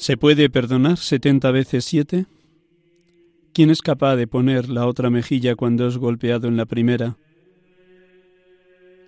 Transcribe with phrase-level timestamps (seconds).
[0.00, 2.24] ¿Se puede perdonar setenta veces siete?
[3.52, 7.18] ¿Quién es capaz de poner la otra mejilla cuando es golpeado en la primera?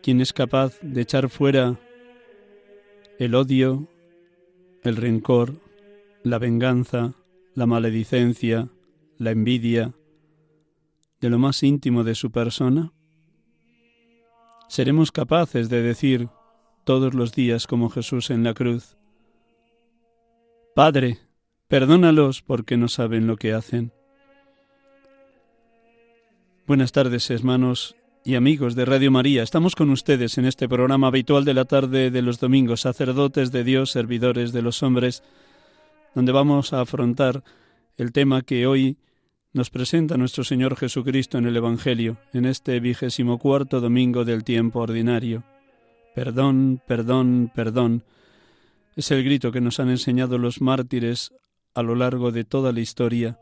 [0.02, 1.80] ¿Quién es capaz de echar fuera
[3.18, 3.88] el odio,
[4.82, 5.54] el rencor,
[6.24, 7.14] la venganza,
[7.54, 8.68] la maledicencia,
[9.16, 9.94] la envidia
[11.22, 12.92] de lo más íntimo de su persona?
[14.68, 16.28] ¿Seremos capaces de decir
[16.84, 18.98] todos los días como Jesús en la cruz,
[20.74, 21.18] Padre,
[21.68, 23.92] perdónalos porque no saben lo que hacen.
[26.66, 29.42] Buenas tardes, hermanos y amigos de Radio María.
[29.42, 33.64] Estamos con ustedes en este programa habitual de la tarde de los domingos, sacerdotes de
[33.64, 35.22] Dios, servidores de los hombres,
[36.14, 37.44] donde vamos a afrontar
[37.98, 38.96] el tema que hoy
[39.52, 44.80] nos presenta nuestro Señor Jesucristo en el Evangelio, en este vigésimo cuarto domingo del tiempo
[44.80, 45.44] ordinario.
[46.14, 48.04] Perdón, perdón, perdón
[48.96, 51.32] es el grito que nos han enseñado los mártires
[51.74, 53.38] a lo largo de toda la historia.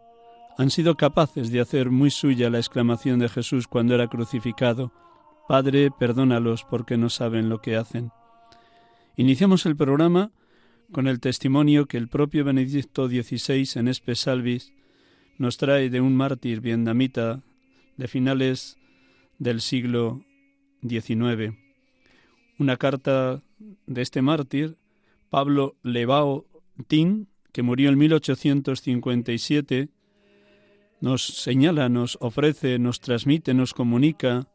[0.58, 4.92] Han sido capaces de hacer muy suya la exclamación de Jesús cuando era crucificado,
[5.48, 8.12] Padre, perdónalos porque no saben lo que hacen.
[9.16, 10.30] Iniciamos el programa
[10.92, 14.72] con el testimonio que el propio Benedicto XVI en Espe Salvis
[15.38, 17.42] nos trae de un mártir vietnamita
[17.96, 18.78] de finales
[19.38, 20.24] del siglo
[20.86, 21.56] XIX.
[22.58, 23.42] Una carta
[23.86, 24.76] de este mártir
[25.30, 26.46] Pablo Levao
[26.88, 29.88] Tin, que murió en 1857,
[31.00, 34.48] nos señala, nos ofrece, nos transmite, nos comunica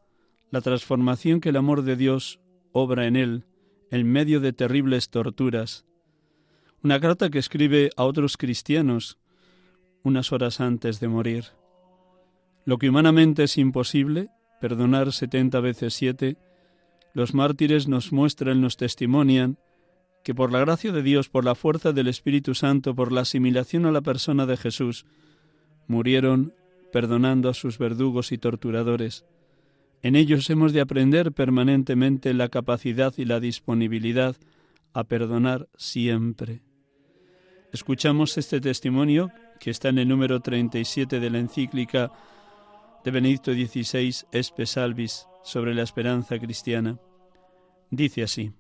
[0.52, 2.40] la transformación que el amor de Dios
[2.72, 3.46] obra en él
[3.90, 5.85] en medio de terribles torturas.
[6.84, 9.18] Una carta que escribe a otros cristianos
[10.03, 11.46] unas horas antes de morir.
[12.66, 16.38] Lo que humanamente es imposible, perdonar setenta veces siete,
[17.14, 19.58] los mártires nos muestran, nos testimonian
[20.25, 23.86] que por la gracia de Dios, por la fuerza del Espíritu Santo, por la asimilación
[23.86, 25.06] a la persona de Jesús,
[25.88, 26.52] murieron
[26.91, 29.24] perdonando a sus verdugos y torturadores.
[30.02, 34.35] En ellos hemos de aprender permanentemente la capacidad y la disponibilidad
[34.94, 36.64] a perdonar siempre.
[37.72, 42.12] Escuchamos este testimonio que está en el número 37 de la encíclica
[43.03, 46.97] de Benedicto XVI Espe Salvis sobre la esperanza cristiana.
[47.91, 48.52] Dice así: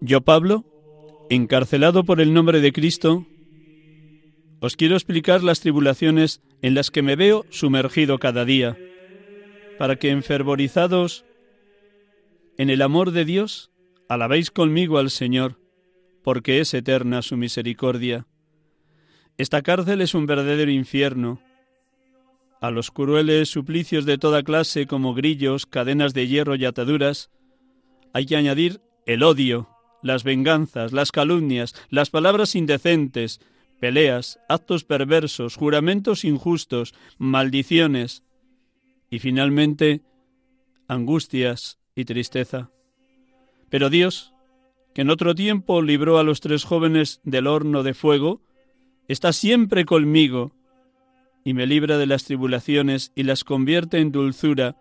[0.00, 0.64] yo, Pablo,
[1.30, 3.26] encarcelado por el nombre de Cristo,
[4.60, 8.78] os quiero explicar las tribulaciones en las que me veo sumergido cada día,
[9.78, 11.24] para que enfervorizados
[12.56, 13.72] en el amor de Dios,
[14.08, 15.58] alabéis conmigo al Señor,
[16.22, 18.28] porque es eterna su misericordia
[19.36, 21.40] esta cárcel es un verdadero infierno.
[22.60, 27.30] A los crueles suplicios de toda clase como grillos, cadenas de hierro y ataduras,
[28.12, 29.68] hay que añadir el odio,
[30.02, 33.40] las venganzas, las calumnias, las palabras indecentes,
[33.80, 38.22] peleas, actos perversos, juramentos injustos, maldiciones
[39.10, 40.02] y finalmente
[40.86, 42.70] angustias y tristeza.
[43.68, 44.32] Pero Dios,
[44.94, 48.43] que en otro tiempo libró a los tres jóvenes del horno de fuego,
[49.08, 50.52] está siempre conmigo
[51.44, 54.76] y me libra de las tribulaciones y las convierte en dulzura,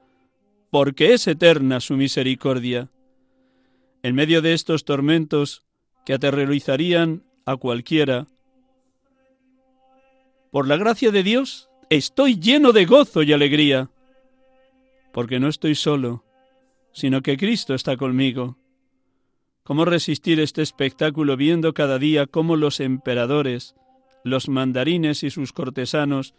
[0.71, 2.89] porque es eterna su misericordia.
[4.01, 5.65] En medio de estos tormentos
[6.05, 8.27] que aterrorizarían a cualquiera,
[10.51, 13.89] por la gracia de Dios estoy lleno de gozo y alegría,
[15.11, 16.23] porque no estoy solo,
[16.93, 18.57] sino que Cristo está conmigo.
[19.63, 23.75] ¿Cómo resistir este espectáculo viendo cada día cómo los emperadores,
[24.23, 26.33] los mandarines y sus cortesanos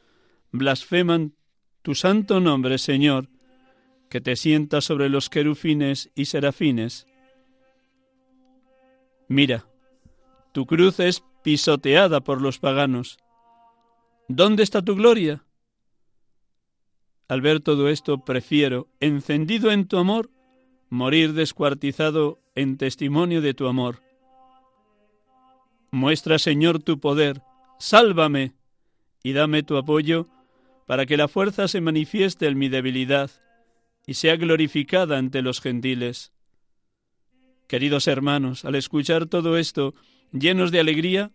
[0.50, 1.34] blasfeman
[1.82, 3.28] tu santo nombre, Señor,
[4.08, 7.06] que te sientas sobre los querufines y serafines?
[9.28, 9.66] Mira,
[10.52, 13.18] tu cruz es pisoteada por los paganos.
[14.28, 15.44] ¿Dónde está tu gloria?
[17.28, 20.30] Al ver todo esto, prefiero, encendido en tu amor,
[20.90, 24.00] morir descuartizado en testimonio de tu amor.
[25.90, 27.42] Muestra, Señor, tu poder,
[27.78, 28.52] sálvame
[29.22, 30.26] y dame tu apoyo
[30.86, 33.30] para que la fuerza se manifieste en mi debilidad
[34.06, 36.32] y sea glorificada ante los gentiles.
[37.68, 39.94] Queridos hermanos, al escuchar todo esto,
[40.32, 41.30] llenos de alegría,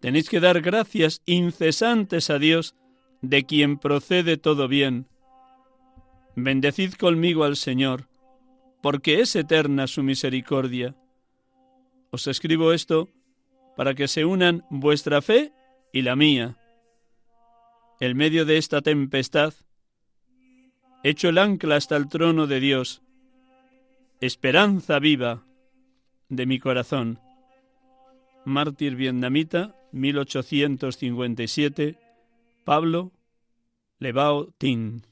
[0.00, 2.76] tenéis que dar gracias incesantes a Dios,
[3.20, 5.08] de quien procede todo bien.
[6.36, 8.08] Bendecid conmigo al Señor,
[8.80, 10.94] porque es eterna su misericordia.
[12.10, 13.08] Os escribo esto
[13.78, 15.52] para que se unan vuestra fe
[15.92, 16.56] y la mía.
[18.00, 19.54] En medio de esta tempestad,
[21.04, 23.02] echo el ancla hasta el trono de Dios,
[24.20, 25.44] esperanza viva
[26.28, 27.20] de mi corazón.
[28.44, 32.00] Mártir vietnamita, 1857,
[32.64, 33.12] Pablo
[34.00, 35.04] Lebao Tin.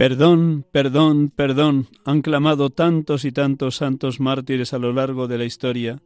[0.00, 5.44] Perdón, perdón, perdón, han clamado tantos y tantos santos mártires a lo largo de la
[5.44, 6.00] historia,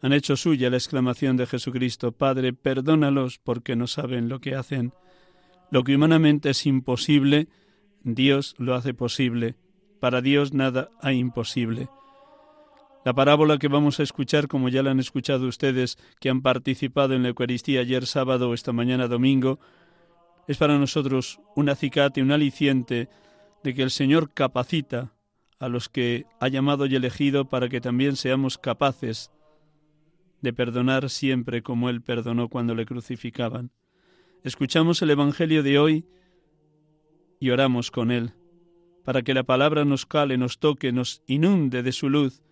[0.00, 4.92] han hecho suya la exclamación de Jesucristo, Padre, perdónalos porque no saben lo que hacen.
[5.72, 7.48] Lo que humanamente es imposible,
[8.04, 9.56] Dios lo hace posible.
[9.98, 11.88] Para Dios nada hay imposible.
[13.04, 17.14] La parábola que vamos a escuchar, como ya la han escuchado ustedes que han participado
[17.14, 19.58] en la Eucaristía ayer sábado o esta mañana domingo,
[20.46, 23.08] es para nosotros un acicate, un aliciente
[23.62, 25.12] de que el Señor capacita
[25.58, 29.30] a los que ha llamado y elegido para que también seamos capaces
[30.40, 33.70] de perdonar siempre como Él perdonó cuando le crucificaban.
[34.42, 36.06] Escuchamos el Evangelio de hoy
[37.38, 38.32] y oramos con Él,
[39.04, 42.42] para que la palabra nos cale, nos toque, nos inunde de su luz,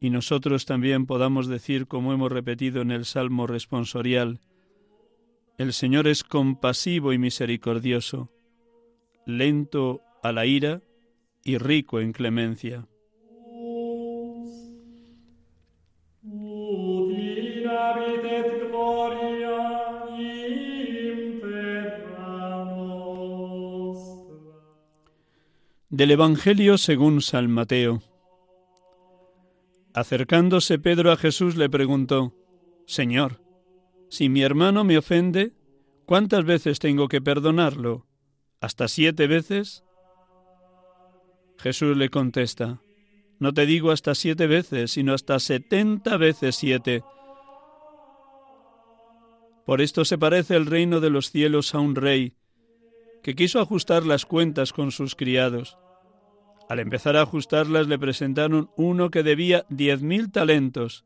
[0.00, 4.40] y nosotros también podamos decir, como hemos repetido en el Salmo responsorial,
[5.58, 8.30] el Señor es compasivo y misericordioso,
[9.26, 10.82] lento a la ira
[11.42, 12.86] y rico en clemencia.
[25.88, 28.00] Del Evangelio según San Mateo.
[29.92, 32.32] Acercándose Pedro a Jesús le preguntó,
[32.86, 33.42] Señor,
[34.08, 35.52] si mi hermano me ofende,
[36.06, 38.06] ¿cuántas veces tengo que perdonarlo?
[38.60, 39.84] ¿Hasta siete veces?
[41.60, 42.80] Jesús le contesta,
[43.38, 47.02] no te digo hasta siete veces, sino hasta setenta veces siete.
[49.66, 52.34] Por esto se parece el reino de los cielos a un rey
[53.22, 55.76] que quiso ajustar las cuentas con sus criados.
[56.70, 61.04] Al empezar a ajustarlas le presentaron uno que debía diez mil talentos.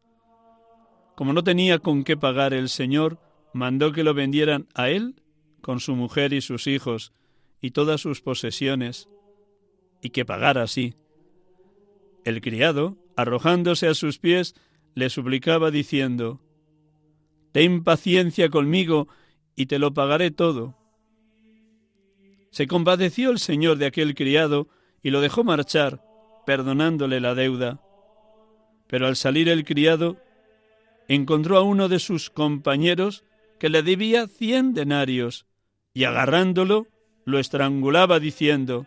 [1.16, 3.18] Como no tenía con qué pagar el Señor,
[3.52, 5.16] mandó que lo vendieran a él,
[5.60, 7.12] con su mujer y sus hijos,
[7.60, 9.08] y todas sus posesiones,
[10.04, 10.94] y que pagara así.
[12.24, 14.54] El criado, arrojándose a sus pies,
[14.94, 16.42] le suplicaba diciendo,
[17.52, 19.08] Ten paciencia conmigo
[19.56, 20.76] y te lo pagaré todo.
[22.50, 24.68] Se compadeció el señor de aquel criado
[25.02, 26.04] y lo dejó marchar,
[26.44, 27.80] perdonándole la deuda.
[28.86, 30.18] Pero al salir el criado,
[31.08, 33.24] encontró a uno de sus compañeros
[33.58, 35.46] que le debía cien denarios,
[35.94, 36.88] y agarrándolo,
[37.24, 38.86] lo estrangulaba diciendo,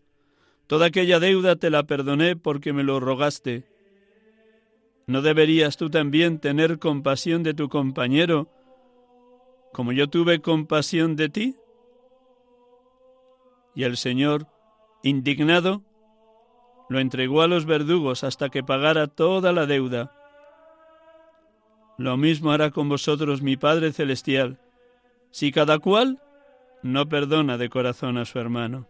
[0.71, 3.65] Toda aquella deuda te la perdoné porque me lo rogaste.
[5.05, 8.47] ¿No deberías tú también tener compasión de tu compañero
[9.73, 11.55] como yo tuve compasión de ti?
[13.75, 14.47] Y el Señor,
[15.03, 15.83] indignado,
[16.87, 20.15] lo entregó a los verdugos hasta que pagara toda la deuda.
[21.97, 24.61] Lo mismo hará con vosotros mi Padre Celestial,
[25.31, 26.21] si cada cual
[26.81, 28.87] no perdona de corazón a su hermano.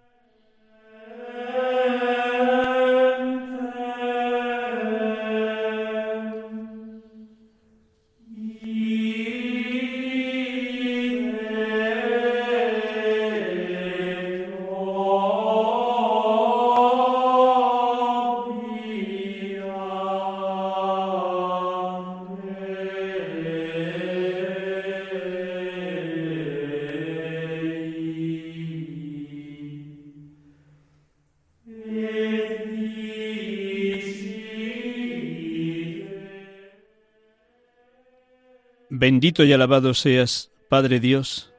[39.12, 41.52] Bendito y alabado seas, Padre Dios,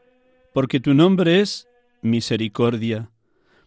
[0.54, 1.68] porque tu nombre es
[2.00, 3.10] misericordia,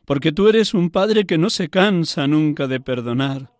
[0.05, 3.51] porque tú eres un Padre que no se cansa nunca de perdonar,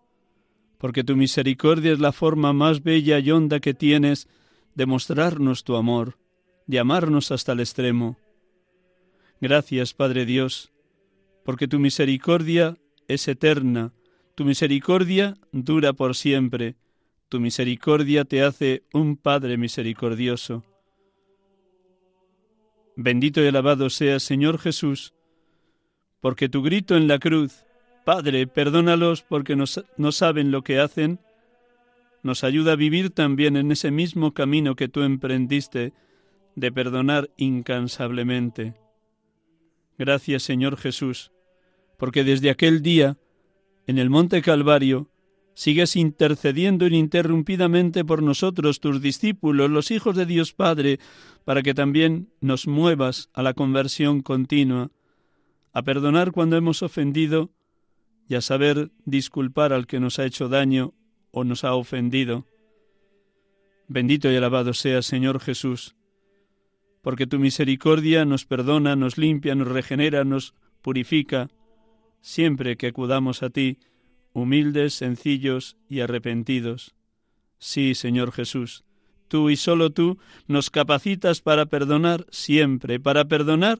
[0.80, 4.28] porque tu misericordia es la forma más bella y honda que tienes
[4.74, 6.18] de mostrarnos tu amor,
[6.66, 8.18] de amarnos hasta el extremo.
[9.40, 10.72] Gracias, Padre Dios,
[11.44, 13.94] porque tu misericordia es eterna,
[14.34, 16.78] tu misericordia dura por siempre,
[17.30, 20.64] tu misericordia te hace un Padre misericordioso.
[22.96, 25.14] Bendito y alabado seas, Señor Jesús,
[26.22, 27.66] porque tu grito en la cruz,
[28.06, 29.66] Padre, perdónalos porque no,
[29.98, 31.20] no saben lo que hacen,
[32.24, 35.94] nos ayuda a vivir también en ese mismo camino que tú emprendiste
[36.56, 38.76] de perdonar incansablemente.
[39.98, 41.32] Gracias, Señor Jesús,
[41.98, 43.18] porque desde aquel día,
[43.88, 45.10] en el Monte Calvario,
[45.56, 51.00] sigues intercediendo ininterrumpidamente por nosotros, tus discípulos, los hijos de Dios Padre,
[51.46, 54.92] para que también nos muevas a la conversión continua,
[55.74, 57.52] a perdonar cuando hemos ofendido
[58.28, 60.94] y a saber disculpar al que nos ha hecho daño
[61.32, 62.46] o nos ha ofendido.
[63.88, 65.96] Bendito y alabado sea Señor Jesús,
[67.02, 71.50] porque tu misericordia nos perdona, nos limpia, nos regenera, nos purifica,
[72.20, 73.78] siempre que acudamos a ti,
[74.36, 76.94] humildes, sencillos y arrepentidos.
[77.58, 78.84] Sí, Señor Jesús,
[79.30, 83.80] tú y solo tú nos capacitas para perdonar siempre, para perdonar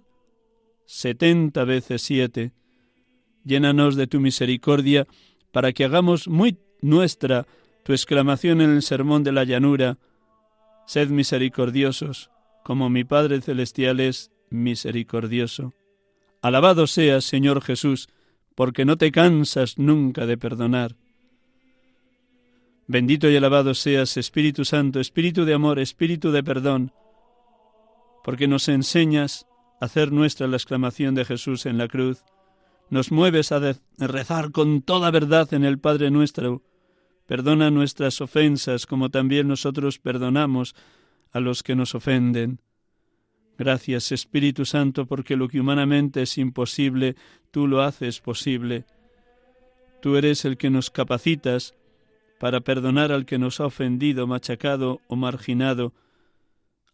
[0.86, 2.54] setenta veces siete.
[3.44, 5.08] Llénanos de tu misericordia
[5.52, 7.46] para que hagamos muy nuestra
[7.84, 10.00] tu exclamación en el sermón de la llanura,
[10.88, 12.30] Sed misericordiosos,
[12.64, 15.74] como mi Padre Celestial es misericordioso.
[16.42, 18.08] Alabado seas, Señor Jesús,
[18.56, 20.96] porque no te cansas nunca de perdonar.
[22.88, 26.94] Bendito y alabado seas, Espíritu Santo, Espíritu de amor, Espíritu de perdón,
[28.24, 29.46] porque nos enseñas
[29.82, 32.24] a hacer nuestra la exclamación de Jesús en la cruz,
[32.90, 36.62] nos mueves a rezar con toda verdad en el Padre nuestro,
[37.26, 40.76] perdona nuestras ofensas como también nosotros perdonamos
[41.32, 42.62] a los que nos ofenden.
[43.58, 47.16] Gracias Espíritu Santo porque lo que humanamente es imposible,
[47.56, 48.84] tú lo haces posible.
[50.02, 51.74] Tú eres el que nos capacitas
[52.38, 55.94] para perdonar al que nos ha ofendido, machacado o marginado,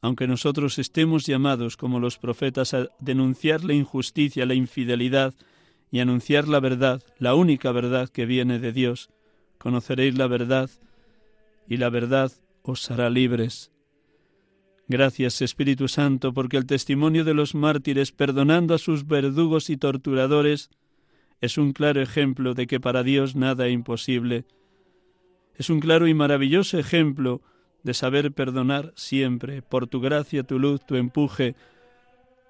[0.03, 5.33] aunque nosotros estemos llamados como los profetas a denunciar la injusticia, la infidelidad
[5.89, 9.09] y anunciar la verdad, la única verdad que viene de Dios.
[9.57, 10.69] Conoceréis la verdad
[11.67, 13.70] y la verdad os hará libres.
[14.91, 20.69] Gracias Espíritu Santo, porque el testimonio de los mártires perdonando a sus verdugos y torturadores
[21.39, 24.43] es un claro ejemplo de que para Dios nada es imposible.
[25.55, 27.41] Es un claro y maravilloso ejemplo
[27.83, 31.55] de saber perdonar siempre, por tu gracia, tu luz, tu empuje,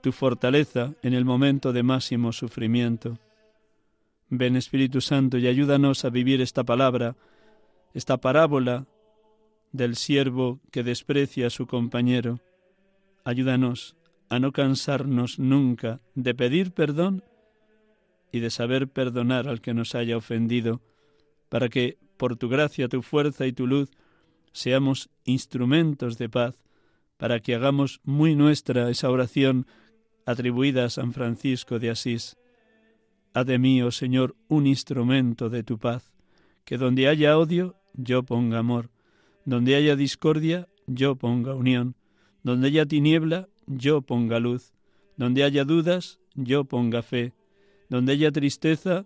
[0.01, 3.19] tu fortaleza en el momento de máximo sufrimiento.
[4.29, 7.15] Ven Espíritu Santo y ayúdanos a vivir esta palabra,
[7.93, 8.88] esta parábola
[9.71, 12.39] del siervo que desprecia a su compañero.
[13.23, 13.95] Ayúdanos
[14.29, 17.23] a no cansarnos nunca de pedir perdón
[18.31, 20.81] y de saber perdonar al que nos haya ofendido,
[21.49, 23.91] para que, por tu gracia, tu fuerza y tu luz,
[24.53, 26.55] seamos instrumentos de paz,
[27.17, 29.67] para que hagamos muy nuestra esa oración
[30.25, 32.37] atribuida a San Francisco de Asís.
[33.33, 36.11] Haz de mí, oh Señor, un instrumento de tu paz,
[36.63, 38.89] que donde haya odio, yo ponga amor,
[39.45, 41.95] donde haya discordia, yo ponga unión.
[42.43, 44.74] Donde haya tiniebla, yo ponga luz.
[45.17, 47.33] Donde haya dudas, yo ponga fe.
[47.89, 49.05] Donde haya tristeza,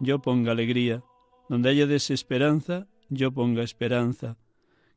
[0.00, 1.02] yo ponga alegría.
[1.48, 4.36] Donde haya desesperanza, yo ponga esperanza.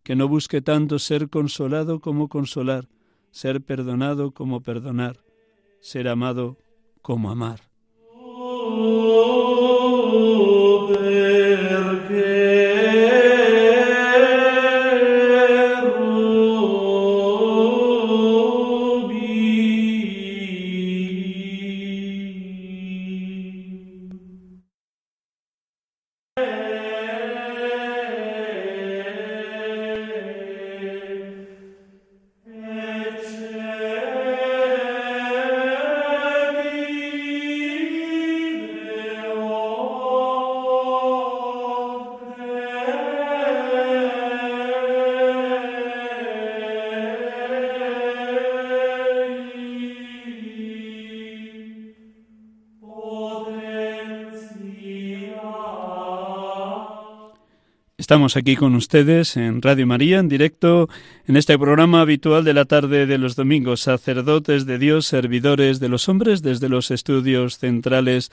[0.03, 2.87] Que no busque tanto ser consolado como consolar,
[3.31, 5.23] ser perdonado como perdonar,
[5.79, 6.57] ser amado
[7.01, 7.61] como amar.
[58.05, 60.89] Estamos aquí con ustedes en Radio María, en directo,
[61.25, 65.89] en este programa habitual de la tarde de los domingos, sacerdotes de Dios, servidores de
[65.89, 68.31] los hombres, desde los estudios centrales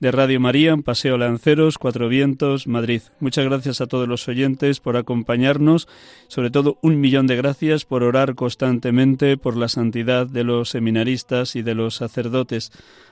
[0.00, 3.02] de Radio María, en Paseo Lanceros, Cuatro Vientos, Madrid.
[3.18, 5.88] Muchas gracias a todos los oyentes por acompañarnos,
[6.28, 11.56] sobre todo un millón de gracias por orar constantemente por la santidad de los seminaristas
[11.56, 12.70] y de los sacerdotes.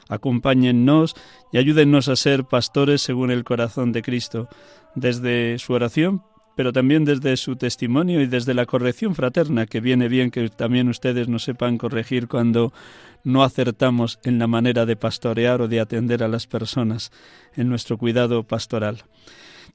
[0.09, 1.15] Acompáñennos
[1.53, 4.49] y ayúdennos a ser pastores según el corazón de Cristo
[4.95, 6.23] desde su oración,
[6.57, 10.89] pero también desde su testimonio y desde la corrección fraterna, que viene bien que también
[10.89, 12.73] ustedes nos sepan corregir cuando
[13.23, 17.13] no acertamos en la manera de pastorear o de atender a las personas
[17.55, 19.03] en nuestro cuidado pastoral.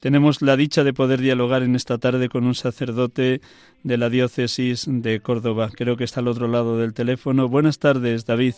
[0.00, 3.40] Tenemos la dicha de poder dialogar en esta tarde con un sacerdote
[3.84, 5.70] de la diócesis de Córdoba.
[5.72, 7.48] Creo que está al otro lado del teléfono.
[7.48, 8.54] Buenas tardes, David.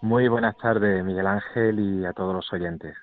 [0.00, 2.94] Muy buenas tardes, Miguel Ángel, y a todos los oyentes.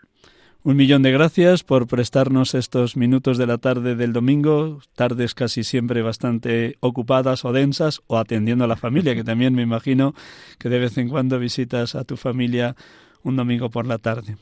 [0.64, 5.64] Un millón de gracias por prestarnos estos minutos de la tarde del domingo, tardes casi
[5.64, 10.14] siempre bastante ocupadas o densas, o atendiendo a la familia, que también me imagino
[10.60, 12.76] que de vez en cuando visitas a tu familia
[13.24, 14.38] un domingo por la tarde.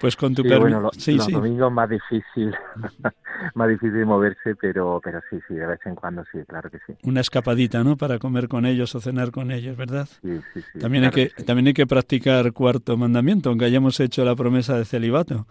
[0.00, 2.54] Pues con tu sí, Bueno, los domingos más difícil,
[3.54, 6.94] más difícil moverse, pero, pero sí, sí, de vez en cuando sí, claro que sí.
[7.02, 7.96] Una escapadita, ¿no?
[7.96, 10.08] Para comer con ellos o cenar con ellos, ¿verdad?
[10.22, 10.78] Sí, sí, sí.
[10.78, 14.84] También, hay que, también hay que practicar cuarto mandamiento, aunque hayamos hecho la promesa de
[14.84, 15.46] celibato.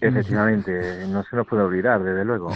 [0.00, 2.52] Efectivamente, no se nos puede olvidar, desde luego.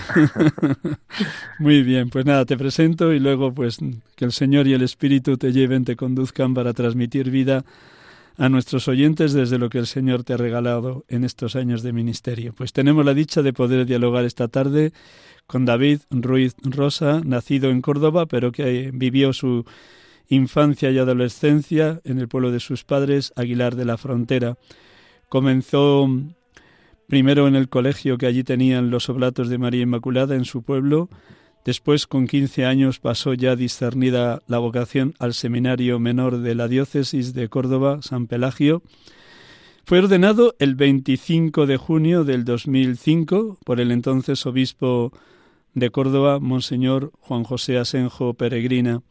[1.58, 3.78] Muy bien, pues nada, te presento y luego pues
[4.14, 7.64] que el Señor y el Espíritu te lleven, te conduzcan para transmitir vida
[8.36, 11.92] a nuestros oyentes desde lo que el Señor te ha regalado en estos años de
[11.92, 12.54] ministerio.
[12.54, 14.92] Pues tenemos la dicha de poder dialogar esta tarde
[15.46, 19.64] con David Ruiz Rosa, nacido en Córdoba, pero que vivió su
[20.28, 24.56] infancia y adolescencia en el pueblo de sus padres, Aguilar de la Frontera.
[25.28, 26.08] Comenzó
[27.06, 31.10] primero en el colegio que allí tenían los oblatos de María Inmaculada en su pueblo,
[31.64, 37.34] Después, con 15 años, pasó ya discernida la vocación al seminario menor de la diócesis
[37.34, 38.82] de Córdoba, San Pelagio.
[39.84, 45.12] Fue ordenado el 25 de junio del 2005 por el entonces obispo
[45.74, 49.02] de Córdoba, Monseñor Juan José Asenjo Peregrina.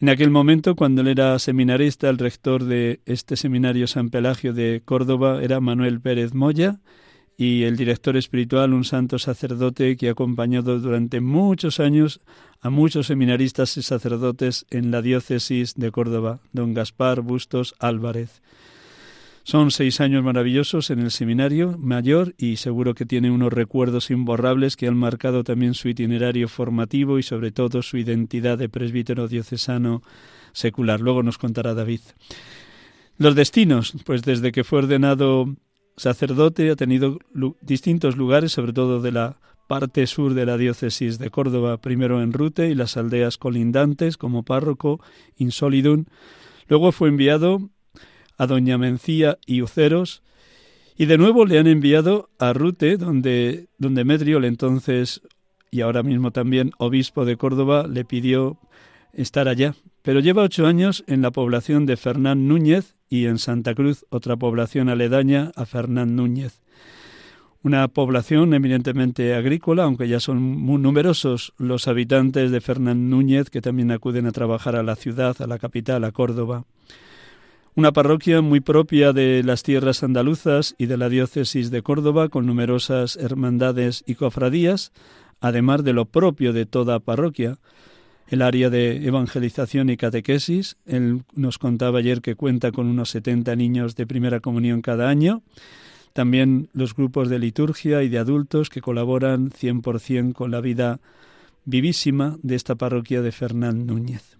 [0.00, 4.82] En aquel momento, cuando él era seminarista, el rector de este seminario San Pelagio de
[4.84, 6.80] Córdoba era Manuel Pérez Moya,
[7.36, 12.20] y el director espiritual, un santo sacerdote que ha acompañado durante muchos años
[12.60, 18.40] a muchos seminaristas y sacerdotes en la diócesis de Córdoba, don Gaspar Bustos Álvarez.
[19.42, 24.74] Son seis años maravillosos en el seminario mayor y seguro que tiene unos recuerdos imborrables
[24.74, 30.02] que han marcado también su itinerario formativo y sobre todo su identidad de presbítero diocesano
[30.54, 31.00] secular.
[31.00, 32.00] Luego nos contará David.
[33.18, 35.54] Los destinos, pues desde que fue ordenado
[35.96, 37.18] sacerdote, ha tenido
[37.60, 42.32] distintos lugares, sobre todo de la parte sur de la diócesis de Córdoba, primero en
[42.32, 45.00] Rute y las aldeas colindantes como párroco
[45.36, 46.04] insolidum.
[46.68, 47.70] Luego fue enviado
[48.36, 50.22] a Doña Mencía y Uceros
[50.96, 55.22] y de nuevo le han enviado a Rute, donde, donde Medrio, el entonces
[55.70, 58.58] y ahora mismo también obispo de Córdoba, le pidió
[59.12, 59.74] estar allá.
[60.02, 64.36] Pero lleva ocho años en la población de Fernán Núñez y en Santa Cruz, otra
[64.36, 66.60] población aledaña a Fernán Núñez.
[67.62, 73.60] Una población eminentemente agrícola, aunque ya son muy numerosos los habitantes de Fernán Núñez que
[73.60, 76.64] también acuden a trabajar a la ciudad, a la capital, a Córdoba.
[77.76, 82.46] Una parroquia muy propia de las tierras andaluzas y de la diócesis de Córdoba, con
[82.46, 84.92] numerosas hermandades y cofradías,
[85.40, 87.58] además de lo propio de toda parroquia,
[88.28, 90.76] el área de evangelización y catequesis.
[90.86, 95.42] Él nos contaba ayer que cuenta con unos 70 niños de primera comunión cada año.
[96.12, 101.00] también los grupos de liturgia y de adultos que colaboran 100% con la vida
[101.64, 104.38] vivísima de esta parroquia de Fernán Núñez.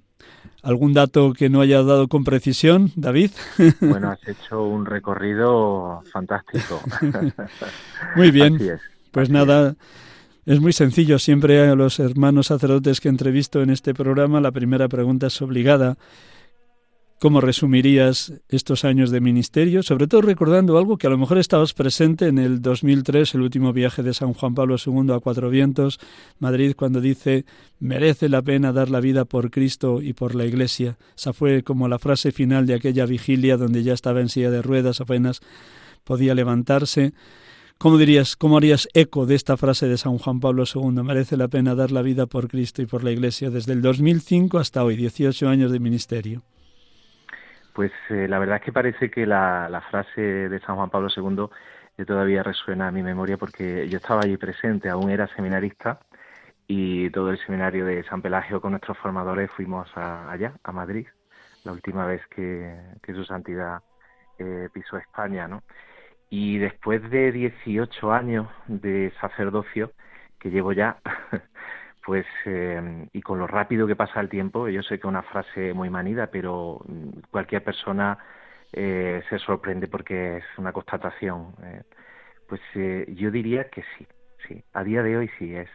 [0.62, 3.32] ¿Algún dato que no haya dado con precisión, David?
[3.80, 6.80] Bueno, has hecho un recorrido fantástico.
[8.16, 8.58] Muy bien.
[9.10, 9.76] Pues nada, es
[10.46, 11.18] muy sencillo.
[11.18, 15.96] Siempre a los hermanos sacerdotes que entrevisto en este programa, la primera pregunta es obligada.
[17.20, 19.82] ¿Cómo resumirías estos años de ministerio?
[19.82, 23.72] Sobre todo recordando algo que a lo mejor estabas presente en el 2003, el último
[23.72, 25.98] viaje de San Juan Pablo II a Cuatro Vientos,
[26.38, 27.46] Madrid, cuando dice,
[27.78, 30.98] merece la pena dar la vida por Cristo y por la Iglesia.
[31.16, 34.60] Esa fue como la frase final de aquella vigilia donde ya estaba en silla de
[34.60, 35.40] ruedas, apenas
[36.04, 37.14] podía levantarse.
[37.78, 41.02] ¿Cómo dirías, cómo harías eco de esta frase de San Juan Pablo II?
[41.02, 44.58] Merece la pena dar la vida por Cristo y por la Iglesia desde el 2005
[44.58, 46.42] hasta hoy, 18 años de ministerio.
[47.74, 52.04] Pues eh, la verdad es que parece que la, frase de San Juan Pablo II
[52.06, 56.00] todavía resuena a mi memoria porque yo estaba allí presente, aún era seminarista
[56.66, 61.06] y todo el seminario de San Pelagio con nuestros formadores fuimos allá, a Madrid,
[61.64, 63.82] la última vez que, su santidad
[64.38, 65.62] eh, pisó España, ¿no?
[66.36, 69.92] Y después de 18 años de sacerdocio,
[70.40, 70.98] que llevo ya,
[72.04, 75.22] pues eh, y con lo rápido que pasa el tiempo, yo sé que es una
[75.22, 78.18] frase muy manida, pero mm, cualquier persona
[78.72, 81.54] eh, se sorprende porque es una constatación.
[81.62, 81.82] Eh,
[82.48, 82.60] pues
[83.16, 84.04] yo diría que sí,
[84.48, 84.64] sí.
[84.72, 85.70] A día de hoy sí es,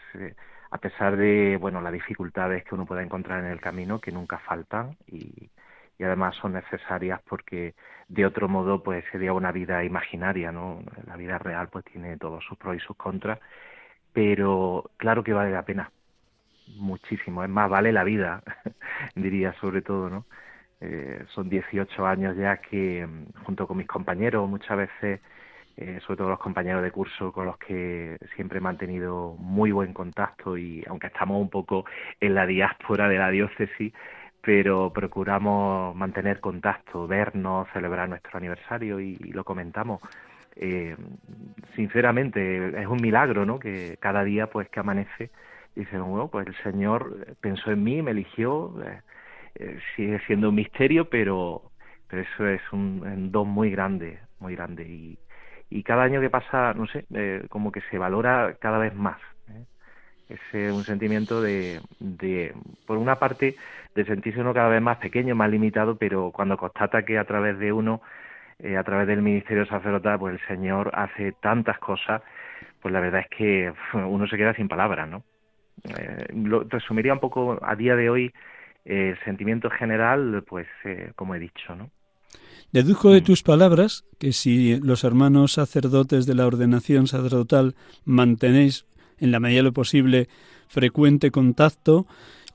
[0.72, 4.40] a pesar de bueno las dificultades que uno pueda encontrar en el camino, que nunca
[4.40, 5.50] faltan y,
[6.00, 7.76] y además son necesarias porque
[8.08, 10.82] de otro modo pues sería una vida imaginaria, ¿no?
[11.06, 13.40] La vida real pues tiene todos sus pros y sus contras,
[14.14, 15.92] pero claro que vale la pena
[16.78, 18.44] muchísimo, es más, vale la vida,
[19.16, 20.26] diría sobre todo, ¿no?
[20.82, 25.20] Eh, son 18 años ya que, mm, junto con mis compañeros, muchas veces,
[25.78, 29.94] eh, sobre todo los compañeros de curso con los que siempre he mantenido muy buen
[29.94, 31.86] contacto y aunque estamos un poco
[32.20, 33.94] en la diáspora de la diócesis,
[34.42, 40.02] pero procuramos mantener contacto, vernos, celebrar nuestro aniversario y, lo comentamos.
[40.56, 40.96] Eh,
[41.76, 43.60] sinceramente, es un milagro, ¿no?
[43.60, 45.32] Que cada día, pues, que amanece,
[45.76, 49.02] dicen, bueno, pues el Señor pensó en mí, me eligió, eh,
[49.56, 51.72] eh, sigue siendo un misterio, pero,
[52.08, 54.84] pero eso es un, don muy grande, muy grande.
[54.88, 55.20] Y,
[55.70, 59.20] y cada año que pasa, no sé, eh, como que se valora cada vez más.
[60.30, 62.54] Es un sentimiento de, de,
[62.86, 63.56] por una parte,
[63.96, 67.58] de sentirse uno cada vez más pequeño, más limitado, pero cuando constata que a través
[67.58, 68.02] de uno,
[68.78, 72.22] a través del ministerio sacerdotal, pues el Señor hace tantas cosas,
[72.82, 75.24] pues la verdad es que uno se queda sin palabras, ¿no?
[75.84, 78.34] Eh, lo resumiría un poco a día de hoy
[78.86, 81.90] el sentimiento general, pues eh, como he dicho, ¿no?
[82.72, 83.24] Deduzco de mm.
[83.24, 88.86] tus palabras que si los hermanos sacerdotes de la ordenación sacerdotal mantenéis
[89.20, 90.28] en la medida de lo posible
[90.68, 92.06] frecuente contacto,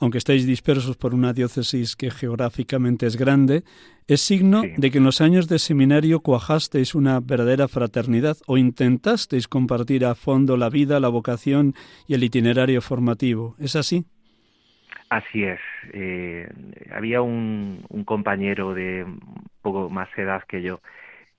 [0.01, 3.65] aunque estáis dispersos por una diócesis que geográficamente es grande,
[4.07, 9.49] es signo de que en los años de seminario cuajasteis una verdadera fraternidad o intentasteis
[9.49, 11.75] compartir a fondo la vida, la vocación
[12.07, 13.57] y el itinerario formativo.
[13.59, 14.05] ¿Es así?
[15.09, 15.61] Así es.
[15.93, 16.49] Eh,
[16.93, 19.07] había un, compañero de
[19.63, 20.81] poco más edad que yo.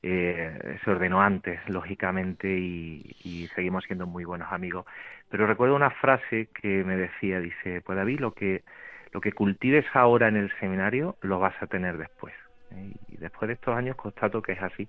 [0.07, 4.85] Eh, se ordenó antes, lógicamente, y, seguimos siendo muy buenos amigos
[5.29, 8.63] pero recuerdo una frase que me decía, dice, pues David, lo que,
[9.11, 12.33] lo que cultives ahora en el seminario lo vas a tener después.
[12.71, 12.93] ¿eh?
[13.09, 14.87] Y después de estos años constato que es así.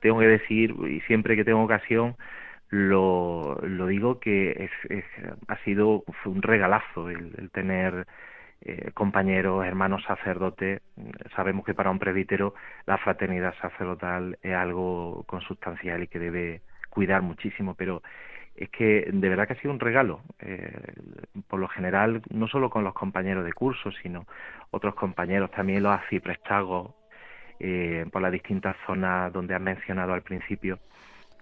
[0.00, 2.16] tengo que decir, y siempre que tengo ocasión,
[2.70, 5.04] lo, lo digo que es,
[5.46, 8.06] ha sido un regalazo el, tener
[8.60, 10.82] eh, compañeros, hermanos sacerdotes.
[11.34, 12.54] Sabemos que para un presbítero
[12.86, 18.02] la fraternidad sacerdotal es algo consustancial y que debe cuidar muchísimo, pero
[18.56, 20.20] es que de verdad que ha sido un regalo.
[20.40, 20.72] Eh,
[21.46, 24.26] por lo general, no solo con los compañeros de curso, sino
[24.70, 26.94] otros compañeros, también los aciprestagos,
[27.60, 30.78] eh, por las distintas zonas donde has mencionado al principio.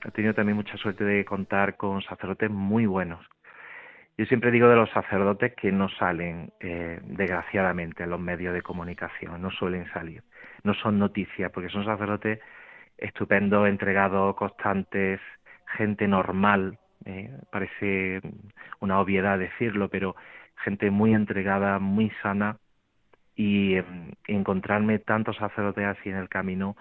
[0.05, 3.21] He tenido también mucha suerte de contar con sacerdotes muy buenos.
[4.19, 8.63] Yo siempre digo de los sacerdotes que no salen, eh, desgraciadamente, en los medios de
[8.63, 10.23] comunicación, no suelen salir,
[10.65, 12.41] no son noticias, porque son sacerdotes
[12.97, 15.21] estupendos, entregados, constantes,
[15.77, 18.23] gente normal, eh, parece
[18.81, 20.17] una obviedad decirlo, pero
[20.65, 22.57] gente muy entregada, muy sana
[23.37, 26.77] y em, encontrarme tantos sacerdotes así en el camino,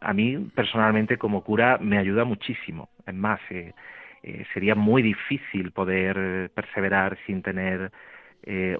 [0.00, 2.88] a mí personalmente como cura me ayuda muchísimo.
[3.06, 3.74] Es más, eh,
[4.22, 7.90] eh, sería muy difícil poder perseverar sin tener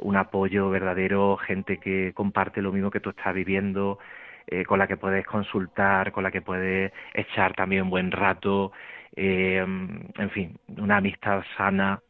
[0.00, 4.00] un apoyo verdadero, gente que comparte lo mismo que tú estás viviendo,
[4.46, 8.72] eh, con la que puedes consultar, con la que puedes echar también un buen rato,
[9.14, 12.00] eh, en fin, una amistad sana.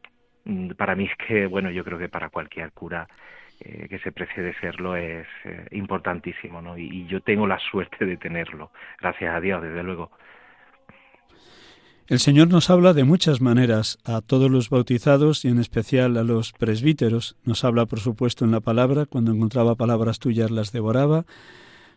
[0.45, 3.07] Mm, para mí es que, bueno, yo creo que para cualquier cura
[3.61, 5.27] eh, que se precie de serlo es
[5.71, 6.77] importantísimo, ¿no?
[6.79, 10.11] y yo tengo la suerte de tenerlo, gracias a Dios, desde luego.
[12.09, 16.25] El Señor nos habla de muchas maneras a todos los bautizados y en especial a
[16.25, 17.37] los presbíteros.
[17.45, 21.25] Nos habla, por supuesto, en la palabra, cuando encontraba palabras tuyas las devoraba.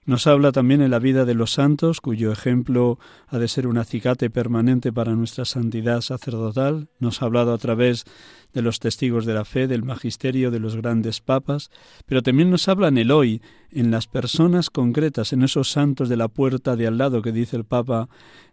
[0.06, 3.80] Nos habla también en la vida de los santos, cuyo ejemplo ha de ser un
[3.80, 6.90] acicate permanente para nuestra santidad sacerdotal.
[7.00, 8.06] Nos ha hablado a través
[8.54, 11.72] de los testigos de la fe, del magisterio, de los grandes papas,
[12.06, 13.42] pero también nos habla en el hoy,
[13.72, 17.58] en las personas concretas, en esos santos de la puerta de al lado que dice
[17.58, 18.08] el Papa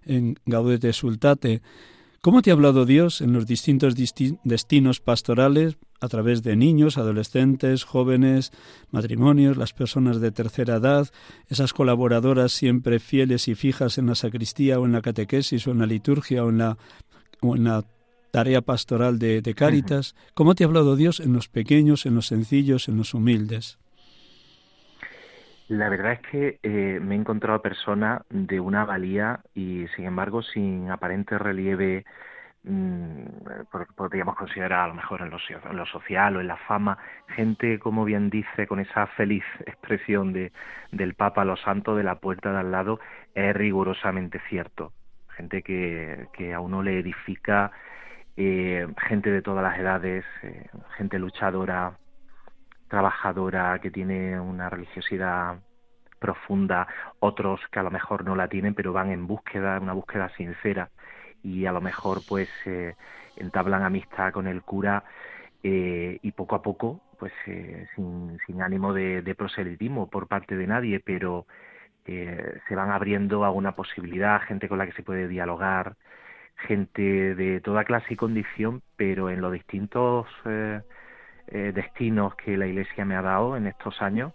[0.07, 1.61] en Gaudete Sultate.
[2.25, 7.83] ¿Cómo te ha hablado Dios en los distintos destinos pastorales a través de niños, adolescentes,
[7.83, 8.53] jóvenes,
[8.93, 11.09] matrimonios, las personas de tercera edad,
[11.49, 15.81] esas colaboradoras siempre fieles y fijas en la sacristía o en la catequesis o en
[15.81, 16.79] la liturgia o en la,
[17.41, 17.85] o en la
[18.31, 20.15] tarea pastoral de, de Cáritas?
[20.35, 23.81] ¿Cómo te ha hablado Dios en los pequeños, en los sencillos, en los humildes?
[25.69, 30.43] La verdad es que eh, me he encontrado personas de una valía y, sin embargo,
[30.43, 32.05] sin aparente relieve,
[32.65, 33.25] mmm,
[33.97, 35.39] podríamos considerar a lo mejor en lo,
[35.71, 36.99] en lo, social o en la fama,
[37.29, 40.53] gente, como bien dice, con esa feliz expresión de,
[40.91, 43.01] del Papa, los santos de la puerta de al lado,
[43.35, 44.93] es rigurosamente cierto.
[45.37, 47.73] Gente que, que a uno le edifica,
[48.37, 51.99] eh, gente de todas las edades, eh, gente luchadora,
[52.93, 55.57] trabajadora, que tiene una religiosidad
[56.19, 56.87] profunda,
[57.21, 60.91] otros que a lo mejor no la tienen, pero van en búsqueda, una búsqueda sincera.
[61.43, 62.95] Y a lo mejor pues eh,
[63.37, 65.05] entablan amistad con el cura
[65.63, 70.55] eh, y poco a poco, pues eh, sin, sin, ánimo de, de, proselitismo por parte
[70.55, 71.47] de nadie, pero
[72.05, 75.95] se van abriendo a una posibilidad, gente con la que se puede dialogar,
[76.57, 80.27] gente de toda clase y condición, pero en los distintos
[81.55, 84.33] eh, destinos que la Iglesia me ha dado en estos años,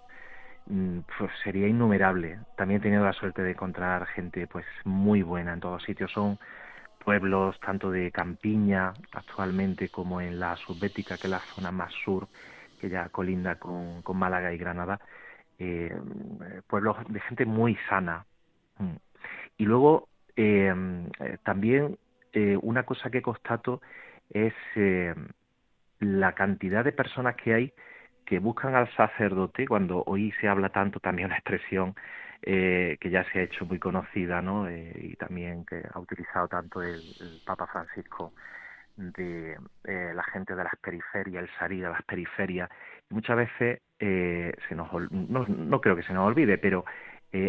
[0.68, 2.40] mm, pues sería innumerable.
[2.56, 6.12] También he tenido la suerte de encontrar gente pues muy buena en todos sitios.
[6.12, 6.38] Son
[7.04, 12.28] pueblos tanto de campiña actualmente como en la subbética, que es la zona más sur,
[12.80, 15.00] que ya colinda con, con Málaga y Granada.
[15.58, 15.92] Eh,
[16.68, 18.26] pueblos de gente muy sana.
[18.78, 18.96] Mm.
[19.58, 20.72] Y luego eh,
[21.44, 21.98] también
[22.62, 23.82] una cosa que constato
[24.30, 24.54] es
[26.00, 27.74] la cantidad de personas que hay
[28.28, 31.96] que buscan al sacerdote, cuando hoy se habla tanto también una expresión
[32.42, 34.68] eh, que ya se ha hecho muy conocida, ¿no?
[34.68, 37.02] Eh, y también que ha utilizado tanto el,
[37.46, 38.34] Papa Francisco
[38.98, 42.70] de eh, la gente de las periferias, el salir a las periferias.
[43.10, 46.86] muchas veces se nos, no, no creo que se nos olvide, pero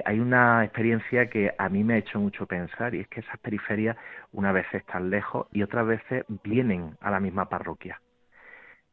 [0.05, 3.39] hay una experiencia que a mí me ha hecho mucho pensar y es que esas
[3.39, 3.97] periferias
[4.33, 8.01] una vez están lejos y otras veces vienen a la misma parroquia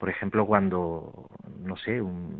[0.06, 2.40] por ejemplo, cuando, no sé, un,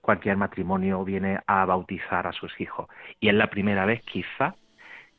[0.00, 4.54] cualquier matrimonio viene a bautizar a sus hijos y es la primera vez quizá,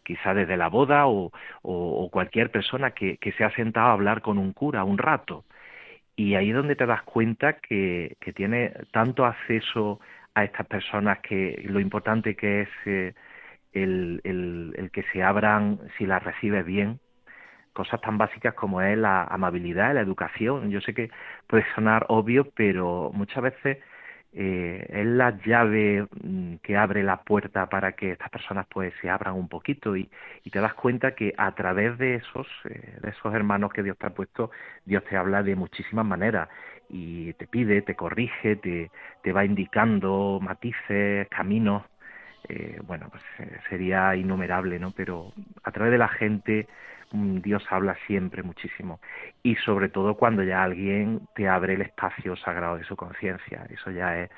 [0.02, 1.34] quizá desde la boda o,
[1.64, 5.44] o, cualquier persona que, se ha sentado a hablar con un cura un rato.
[6.16, 10.00] Y ahí es donde te das cuenta que, que tiene tanto acceso
[10.34, 13.14] a estas personas que lo importante que es eh,
[13.74, 17.02] el, el, el que se abran si las recibes bien
[17.76, 20.72] cosas tan básicas como es la amabilidad, la educación.
[20.72, 21.12] Yo sé que
[21.48, 23.78] puede sonar obvio, pero muchas veces
[24.38, 29.10] eh, es la llave mm, que abre la puerta para que estas personas pues se
[29.10, 30.10] abran un poquito y,
[30.44, 33.98] y te das cuenta que a través de esos eh, de esos hermanos que Dios
[33.98, 34.52] te ha puesto
[34.84, 36.50] Dios te habla de muchísimas maneras
[36.90, 38.92] y te pide te corrige te,
[39.24, 41.84] te va indicando matices caminos
[42.50, 43.24] eh, bueno pues
[43.70, 45.32] sería innumerable no pero
[45.64, 46.68] a través de la gente
[47.12, 49.00] Dios habla siempre muchísimo
[49.44, 53.66] y sobre todo cuando ya alguien te abre el espacio sagrado de su conciencia.
[53.70, 54.30] Eso ya es,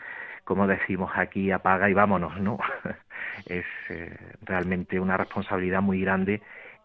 [0.43, 2.59] como decimos aquí, apaga y vámonos, ¿no?
[3.45, 6.41] es eh, realmente una responsabilidad muy grande,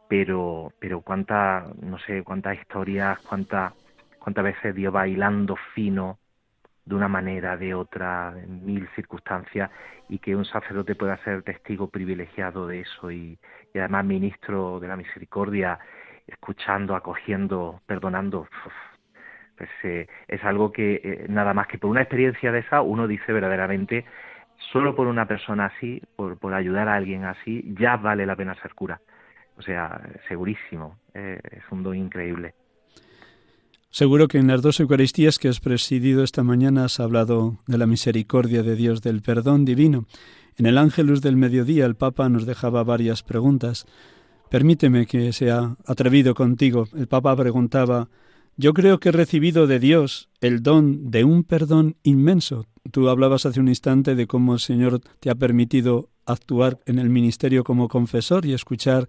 [0.09, 3.73] pero, pero cuánta, no sé, cuántas historias, cuántas
[4.23, 6.18] cuántas veces Dios va hilando fino
[6.85, 9.71] de una manera, de otra, en mil circunstancias,
[10.09, 13.38] y que un sacerdote pueda ser testigo privilegiado de eso y,
[13.75, 15.79] además ministro de la misericordia,
[16.27, 18.47] escuchando, acogiendo, perdonando,
[19.57, 23.07] pues eh, es algo que eh, nada más que por una experiencia de esa uno
[23.07, 24.05] dice verdaderamente,
[24.73, 28.55] solo por una persona así, por, por ayudar a alguien así, ya vale la pena
[28.57, 29.01] ser cura.
[29.57, 32.55] O sea, segurísimo, eh, es un don increíble.
[33.93, 37.87] Seguro que en las dos Eucaristías que has presidido esta mañana has hablado de la
[37.87, 40.07] misericordia de Dios, del perdón divino.
[40.57, 43.85] En el Ángelus del Mediodía el Papa nos dejaba varias preguntas.
[44.49, 46.89] Permíteme que sea atrevido contigo.
[46.97, 48.09] El Papa preguntaba
[48.57, 52.65] Yo creo que he recibido de Dios el don de un perdón inmenso.
[52.93, 57.11] Tú hablabas hace un instante de cómo el Señor te ha permitido actuar en el
[57.11, 59.07] ministerio como confesor y escuchar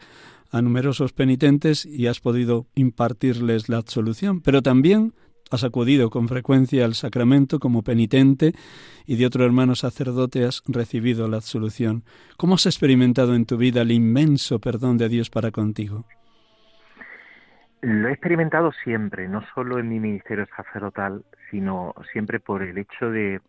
[0.53, 5.13] a numerosos penitentes y has podido impartirles la absolución, pero también
[5.51, 8.53] has acudido con frecuencia al sacramento como penitente
[9.07, 12.03] y de otro hermano sacerdote has recibido la absolución.
[12.37, 16.05] ¿Cómo has experimentado en tu vida el inmenso perdón de Dios para contigo?
[17.81, 23.09] Lo he experimentado siempre, no solo en mi ministerio sacerdotal, sino siempre por el hecho
[23.09, 23.41] de,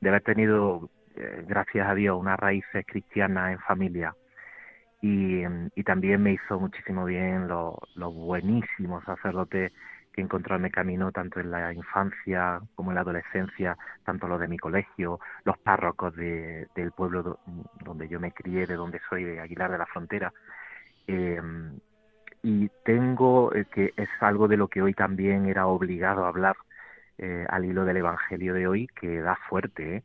[0.00, 4.14] de haber tenido, eh, gracias a Dios, unas raíces cristianas en familia
[5.00, 5.42] y,
[5.74, 9.72] y también me hizo muchísimo bien los lo buenísimos sacerdotes
[10.12, 14.40] que encontró en mi camino tanto en la infancia como en la adolescencia, tanto los
[14.40, 17.38] de mi colegio, los párrocos de, del pueblo
[17.84, 20.32] donde yo me crié, de donde soy, de Aguilar de la Frontera.
[21.06, 21.40] Eh,
[22.42, 26.56] y tengo eh, que es algo de lo que hoy también era obligado a hablar
[27.18, 30.02] eh, al hilo del Evangelio de hoy, que da fuerte.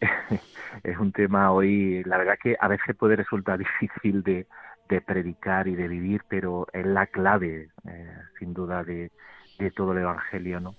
[0.82, 4.46] es un tema hoy, la verdad que a veces puede resultar difícil de,
[4.88, 9.10] de predicar y de vivir, pero es la clave, eh, sin duda, de,
[9.58, 10.74] de, todo el Evangelio, ¿no?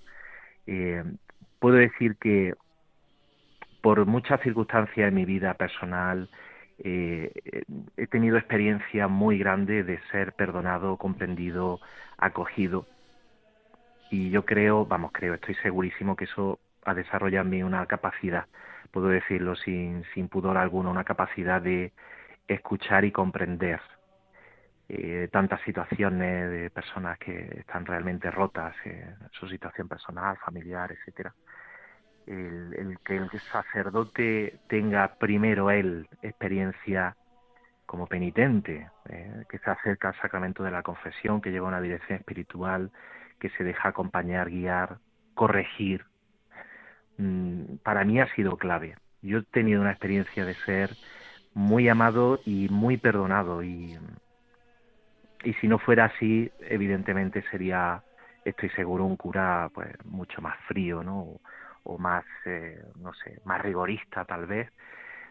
[0.66, 1.04] Eh,
[1.58, 2.54] puedo decir que
[3.80, 6.28] por muchas circunstancias en mi vida personal
[6.78, 7.32] eh,
[7.96, 11.80] he tenido experiencia muy grande de ser perdonado, comprendido,
[12.18, 12.86] acogido.
[14.10, 18.46] Y yo creo, vamos, creo, estoy segurísimo que eso ha desarrollado en mí una capacidad
[18.90, 21.92] puedo decirlo sin, sin pudor alguno, una capacidad de
[22.46, 23.80] escuchar y comprender
[24.88, 31.32] eh, tantas situaciones de personas que están realmente rotas en su situación personal, familiar, etcétera.
[32.26, 37.16] El, que el sacerdote tenga primero él experiencia
[37.86, 42.18] como penitente, eh, que se acerca al sacramento de la confesión, que lleva una dirección
[42.18, 42.90] espiritual,
[43.38, 44.98] que se deja acompañar, guiar,
[45.34, 46.04] corregir,
[47.82, 48.96] para mí ha sido clave.
[49.22, 50.96] Yo he tenido una experiencia de ser
[51.54, 53.98] muy amado y muy perdonado y,
[55.44, 58.02] y si no fuera así, evidentemente sería,
[58.44, 61.40] estoy seguro, un cura pues mucho más frío, ¿no?
[61.82, 64.70] O, más, eh, no sé, más rigorista tal vez,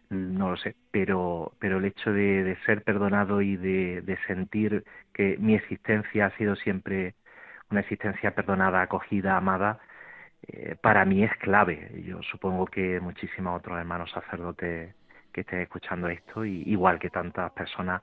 [0.10, 4.84] no lo sé, pero, pero el hecho de, de ser perdonado y de, de sentir
[5.13, 7.13] que mi existencia ha sido siempre
[7.69, 9.80] una existencia perdonada, acogida, amada,
[10.47, 12.04] eh, para mí es clave.
[12.06, 14.95] Yo supongo que muchísimos otros hermanos sacerdotes
[15.32, 18.02] que estén escuchando esto, y, igual que tantas personas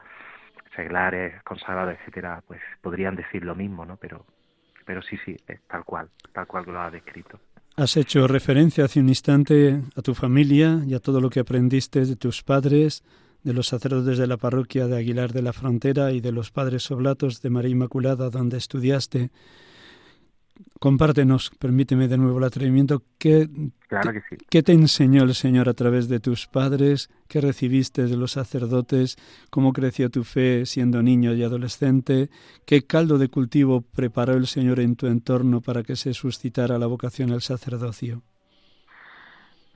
[0.74, 3.96] seglares, consagrados, etcétera, pues podrían decir lo mismo, ¿no?
[3.96, 4.26] Pero,
[4.84, 7.40] pero sí, sí, es tal cual, tal cual lo ha descrito.
[7.76, 12.06] Has hecho referencia hace un instante a tu familia y a todo lo que aprendiste
[12.06, 13.02] de tus padres,
[13.42, 16.90] de los sacerdotes de la parroquia de Aguilar de la Frontera y de los padres
[16.90, 19.30] oblatos de María Inmaculada, donde estudiaste.
[20.78, 23.48] Compártenos, permíteme de nuevo el atrevimiento, ¿qué,
[24.50, 27.08] ¿qué te enseñó el Señor a través de tus padres?
[27.28, 29.16] ¿Qué recibiste de los sacerdotes?
[29.50, 32.28] ¿Cómo creció tu fe siendo niño y adolescente?
[32.66, 36.86] ¿Qué caldo de cultivo preparó el Señor en tu entorno para que se suscitara la
[36.86, 38.22] vocación al sacerdocio?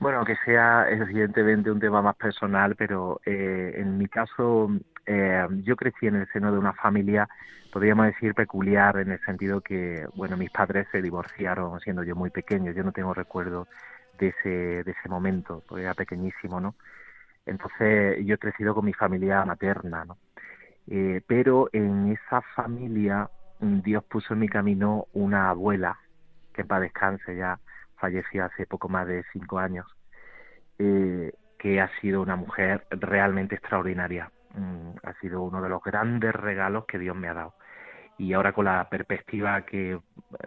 [0.01, 4.71] Bueno, que sea evidentemente un tema más personal, pero eh, en mi caso
[5.05, 7.29] eh, yo crecí en el seno de una familia,
[7.71, 12.29] podríamos decir, peculiar en el sentido que, bueno, mis padres se divorciaron siendo yo muy
[12.29, 13.67] pequeño, yo no tengo recuerdo
[14.19, 14.49] de ese,
[14.83, 16.75] de ese momento, porque era pequeñísimo, ¿no?
[17.45, 20.17] Entonces yo he crecido con mi familia materna, ¿no?
[20.87, 23.29] Eh, pero en esa familia
[23.59, 25.99] Dios puso en mi camino una abuela,
[26.53, 27.59] que para descanse ya
[27.97, 29.87] falleció hace poco más de cinco años,
[30.79, 36.33] eh, que ha sido una mujer realmente extraordinaria Mm, ha sido uno de los grandes
[36.33, 37.53] regalos que Dios me ha dado.
[38.17, 39.99] Y ahora con la perspectiva que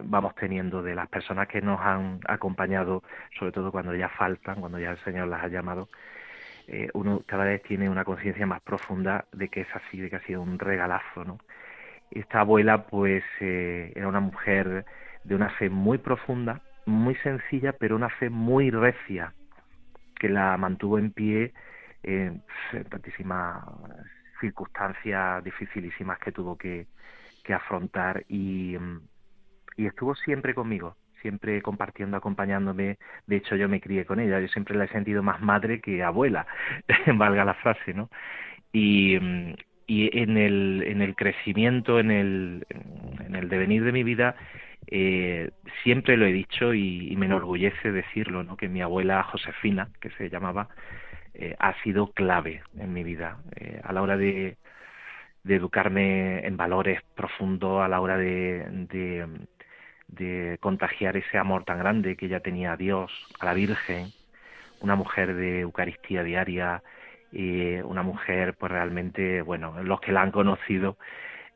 [0.03, 3.03] vamos teniendo de las personas que nos han acompañado,
[3.37, 5.89] sobre todo cuando ya faltan, cuando ya el Señor las ha llamado,
[6.67, 10.15] eh, uno cada vez tiene una conciencia más profunda de que es así, de que
[10.15, 11.37] ha sido un regalazo, ¿no?
[12.11, 14.85] Esta abuela, pues, eh, era una mujer
[15.23, 19.33] de una fe muy profunda, muy sencilla, pero una fe muy recia,
[20.15, 21.53] que la mantuvo en pie
[22.03, 22.43] en
[22.89, 23.63] tantísimas
[24.39, 26.87] circunstancias dificilísimas que tuvo que,
[27.53, 28.75] afrontar y,
[29.77, 32.97] y estuvo siempre conmigo, siempre compartiendo, acompañándome.
[33.27, 34.39] De hecho, yo me crié con ella.
[34.39, 36.47] Yo siempre la he sentido más madre que abuela,
[37.15, 38.09] valga la frase, ¿no?
[38.73, 39.17] Y,
[39.87, 42.65] y en el, en el crecimiento, en el,
[43.25, 44.35] en el devenir de mi vida,
[44.87, 45.49] Eh,
[45.83, 48.55] siempre lo he dicho y, me enorgullece decirlo, ¿no?
[48.55, 50.69] que mi abuela Josefina, que se llamaba,
[51.33, 54.57] eh, ha sido clave en mi vida eh, a la hora de,
[55.45, 58.67] de, educarme en valores profundos, a la hora de,
[60.07, 64.07] de, contagiar ese amor tan grande que ella tenía a Dios, a la Virgen,
[64.81, 66.83] una mujer de Eucaristía diaria,
[67.31, 70.97] y una mujer pues realmente, bueno, los que la han conocido,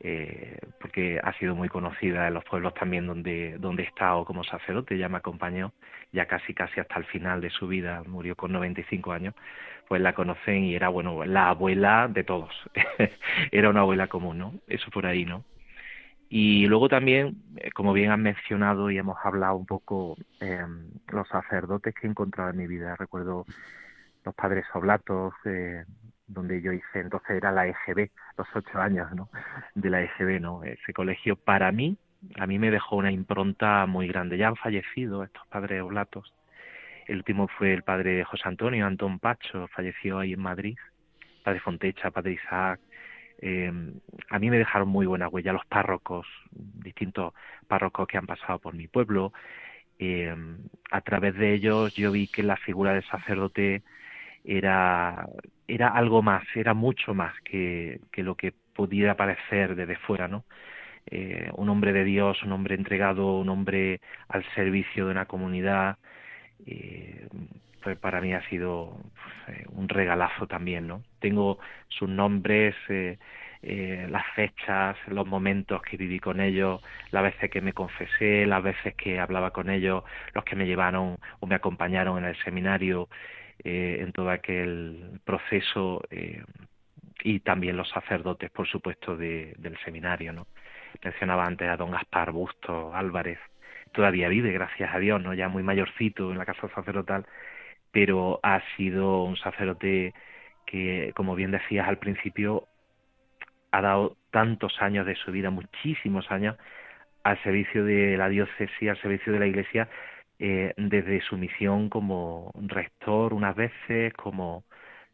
[0.01, 4.43] eh, porque ha sido muy conocida en los pueblos también donde, donde he estado como
[4.43, 5.73] sacerdote, ya me acompañó
[6.11, 9.35] ya casi casi hasta el final de su vida, murió con 95 años,
[9.89, 12.51] pues la conocen y era, bueno, la abuela de todos,
[13.51, 14.53] era una abuela común, ¿no?
[14.67, 15.43] Eso por ahí, ¿no?
[16.29, 20.63] Y luego también, eh, como bien han mencionado y hemos hablado un poco, eh,
[21.07, 23.45] los sacerdotes que he encontrado en mi vida, recuerdo
[24.23, 25.85] los padres oblatos, eh,
[26.27, 29.29] donde yo hice, entonces era la EGB, los ocho años, ¿no?
[29.73, 30.63] De la EGB, ¿no?
[30.63, 31.97] Ese colegio para mí,
[32.37, 34.37] a mí me dejó una impronta muy grande.
[34.37, 36.31] Ya han fallecido estos padres oblatos.
[37.09, 40.77] El último fue el padre José Antonio, Antón Pacho, falleció ahí en Madrid.
[41.43, 42.79] Padre Fontecha, padre Isaac.
[43.41, 43.71] Eh,
[44.29, 47.33] a mí me dejaron muy buena huella los párrocos, distintos
[47.67, 49.33] párrocos que han pasado por mi pueblo.
[49.97, 50.35] Eh,
[50.91, 53.81] a través de ellos yo vi que la figura del sacerdote
[54.43, 55.27] era,
[55.67, 60.45] era algo más, era mucho más que, que lo que pudiera parecer desde fuera, ¿no?
[61.07, 65.97] Eh, un hombre de Dios, un hombre entregado, un hombre al servicio de una comunidad,
[66.65, 67.27] eh,
[67.81, 68.97] pues para mí ha sido
[69.45, 71.03] pues, eh, un regalazo también, ¿no?
[71.19, 73.17] Tengo sus nombres, eh,
[73.61, 76.81] eh, las fechas, los momentos que viví con ellos,
[77.11, 80.03] las veces que me confesé, las veces que hablaba con ellos,
[80.33, 83.09] los que me llevaron o me acompañaron en el seminario,
[83.63, 86.01] eh, en todo aquel proceso
[87.21, 90.31] y también los sacerdotes, por supuesto, de, del seminario.
[90.31, 90.47] ¿no?
[91.03, 93.39] Mencionaba antes a don Gaspar Busto Álvarez,
[93.91, 97.25] todavía vive, gracias a Dios, no ya muy mayorcito en la casa sacerdotal,
[97.91, 100.13] pero ha sido un sacerdote
[100.65, 102.67] que, como bien decías al principio,
[103.71, 106.55] ha dado tantos años de su vida, muchísimos años,
[107.23, 109.89] al servicio de la diócesis, al servicio de la Iglesia,
[110.39, 114.63] eh, desde su misión como rector unas veces, como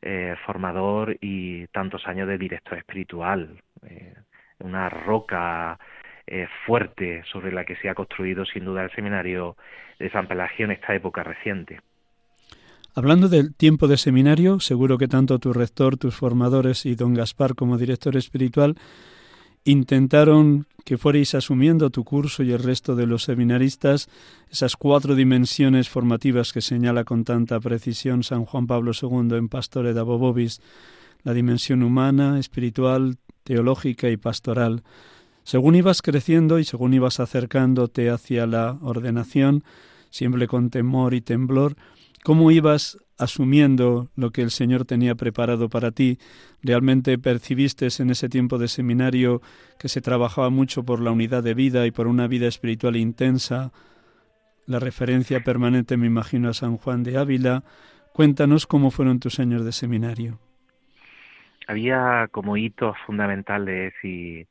[0.01, 4.13] eh, formador y tantos años de director espiritual, eh,
[4.59, 5.79] una roca
[6.27, 9.55] eh, fuerte sobre la que se ha construido sin duda el seminario
[9.99, 11.79] de San Pelagio en esta época reciente.
[12.93, 17.55] Hablando del tiempo de seminario, seguro que tanto tu rector, tus formadores y don Gaspar
[17.55, 18.75] como director espiritual
[19.65, 24.07] intentaron que fuerais asumiendo tu curso y el resto de los seminaristas
[24.49, 29.93] esas cuatro dimensiones formativas que señala con tanta precisión San Juan Pablo II en Pastore
[29.93, 30.61] da Bobobis,
[31.23, 34.83] la dimensión humana, espiritual, teológica y pastoral.
[35.45, 39.63] Según ibas creciendo y según ibas acercándote hacia la ordenación,
[40.09, 41.77] siempre con temor y temblor,
[42.25, 46.17] ¿Cómo ibas asumiendo lo que el Señor tenía preparado para ti?
[46.63, 49.43] ¿Realmente percibiste en ese tiempo de seminario
[49.77, 53.71] que se trabajaba mucho por la unidad de vida y por una vida espiritual intensa?
[54.65, 57.63] La referencia permanente, me imagino, a San Juan de Ávila.
[58.11, 60.39] Cuéntanos cómo fueron tus años de seminario.
[61.67, 64.47] Había como hitos fundamentales y,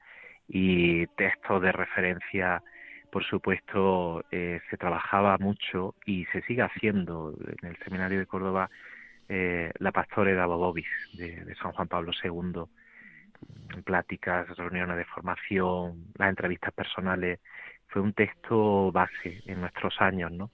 [0.49, 2.63] y textos de referencia
[3.15, 7.33] por supuesto, eh, se trabajaba mucho y se sigue haciendo
[7.63, 8.69] en el Seminario de Córdoba
[9.29, 12.65] eh, la Pastore de Bobis de, de, San Juan Pablo II,
[13.85, 17.39] pláticas, reuniones de formación, las entrevistas personales.
[17.87, 20.51] Fue un texto base en nuestros años, ¿no?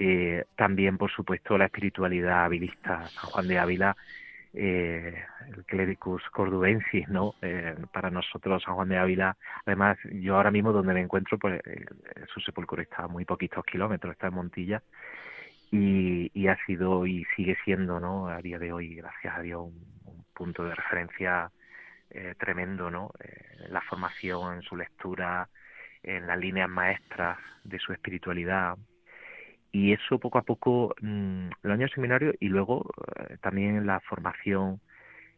[0.00, 3.06] Eh, también, por supuesto, la espiritualidad habilista.
[3.06, 3.96] San Juan de Ávila
[4.54, 7.34] eh, el clericus cordubensis, ¿no?
[7.42, 11.60] Eh, para nosotros San Juan de Ávila, además yo ahora mismo donde me encuentro, pues
[11.66, 11.86] eh,
[12.32, 14.82] su sepulcro está a muy poquitos kilómetros, está en Montilla
[15.70, 18.28] y, ha sido y sigue siendo, ¿no?
[18.28, 21.50] A día de hoy, gracias a Dios, un, un punto de referencia
[22.10, 23.12] eh, tremendo, ¿no?
[23.20, 25.48] Eh, la formación, en su lectura,
[26.02, 28.76] en las líneas maestras de su espiritualidad,
[29.72, 34.80] y eso poco a poco el año seminario y luego eh, también la formación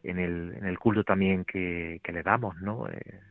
[0.03, 3.21] en el, en el culto también que, que le damos no eh,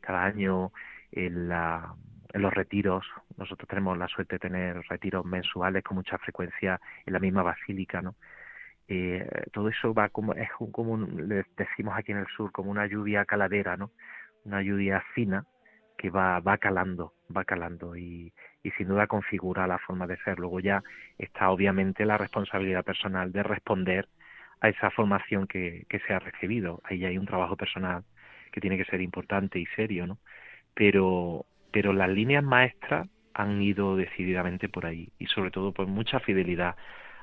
[0.00, 0.72] cada año
[1.10, 1.94] en, la,
[2.32, 3.04] en los retiros
[3.36, 8.00] nosotros tenemos la suerte de tener retiros mensuales con mucha frecuencia en la misma basílica
[8.00, 8.14] no
[8.88, 12.70] eh, todo eso va como es un, como le decimos aquí en el sur como
[12.70, 13.90] una lluvia caladera no
[14.44, 15.44] una lluvia fina
[16.02, 18.32] que va va calando va calando y
[18.64, 20.38] y sin duda configura la forma de ser.
[20.38, 20.82] Luego ya
[21.18, 24.08] está obviamente la responsabilidad personal de responder
[24.60, 26.80] a esa formación que, que se ha recibido.
[26.84, 28.04] Ahí hay un trabajo personal
[28.52, 30.18] que tiene que ser importante y serio, ¿no?
[30.74, 36.20] Pero pero las líneas maestras han ido decididamente por ahí y sobre todo por mucha
[36.20, 36.76] fidelidad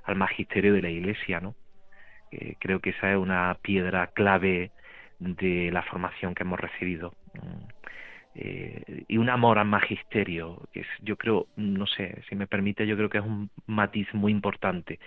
[0.05, 1.55] al magisterio de la Iglesia, ¿no?
[2.31, 4.71] Eh, creo que esa es una piedra clave
[5.19, 7.13] de la formación que hemos recibido.
[8.35, 12.87] Eh, y un amor al magisterio, que es, yo creo, no sé, si me permite,
[12.87, 14.99] yo creo que es un matiz muy importante.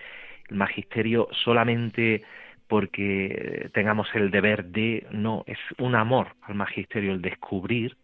[0.50, 2.22] El magisterio solamente
[2.68, 7.96] porque tengamos el deber de, no, es un amor al magisterio, el descubrir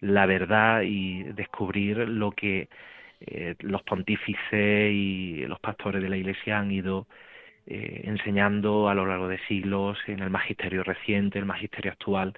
[0.00, 2.68] la verdad y descubrir lo que
[3.20, 7.06] eh, los pontífices y los pastores de la Iglesia han ido
[7.66, 12.34] eh, enseñando a lo largo de siglos en el magisterio reciente, el magisterio actual.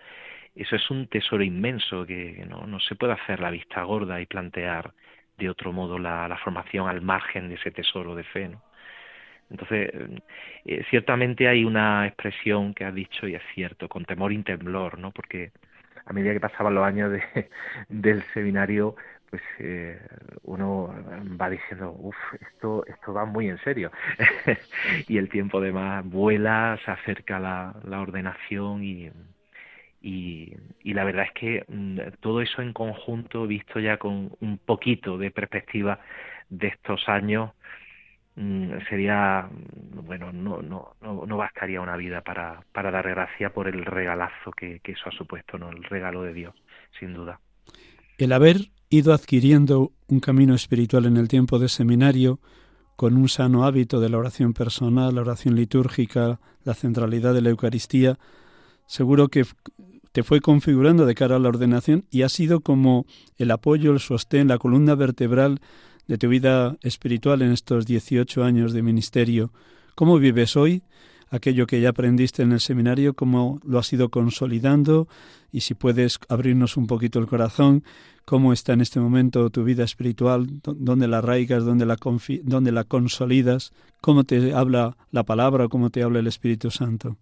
[0.54, 4.26] Eso es un tesoro inmenso que no, no se puede hacer la vista gorda y
[4.26, 4.92] plantear
[5.38, 8.48] de otro modo la, formación al margen de ese tesoro de fe.
[8.48, 8.62] ¿no?
[9.50, 9.90] Entonces,
[10.64, 14.98] eh, ciertamente hay una expresión que has dicho y es cierto, con temor y temblor,
[14.98, 15.10] ¿no?
[15.12, 15.52] Porque
[16.04, 17.22] a medida que pasaban los años de,
[17.88, 18.96] del seminario,
[19.30, 20.00] pues eh,
[20.42, 20.92] uno
[21.40, 23.90] va diciendo, uff, esto, esto va muy en serio.
[25.08, 29.10] y el tiempo además vuela, se acerca la, la ordenación y,
[30.00, 35.18] y, la verdad es que mm, todo eso en conjunto, visto ya con un poquito
[35.18, 36.00] de perspectiva
[36.48, 37.52] de estos años,
[38.36, 39.48] mm, sería,
[40.04, 44.52] bueno, no, no, no, no bastaría una vida para, para dar gracia por el regalazo
[44.52, 45.70] que, que eso ha supuesto, ¿no?
[45.70, 46.54] El regalo de Dios,
[46.98, 47.40] sin duda.
[48.18, 52.40] El haber ido adquiriendo un camino espiritual en el tiempo de seminario,
[52.96, 57.50] con un sano hábito de la oración personal, la oración litúrgica, la centralidad de la
[57.50, 58.18] Eucaristía,
[58.86, 59.44] seguro que
[60.12, 63.06] te fue configurando de cara a la ordenación y ha sido como
[63.36, 65.60] el apoyo, el sostén, la columna vertebral
[66.06, 69.52] de tu vida espiritual en estos 18 años de ministerio.
[69.94, 70.82] ¿Cómo vives hoy?
[71.30, 75.08] aquello que ya aprendiste en el seminario, cómo lo has ido consolidando
[75.52, 77.84] y si puedes abrirnos un poquito el corazón,
[78.24, 81.96] cómo está en este momento tu vida espiritual, dónde la arraigas, dónde la,
[82.42, 87.16] dónde la consolidas, cómo te habla la palabra, cómo te habla el Espíritu Santo.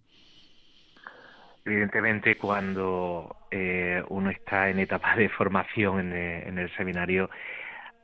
[1.66, 7.28] Evidentemente, cuando eh, uno está en etapa de formación en, eh, en el seminario,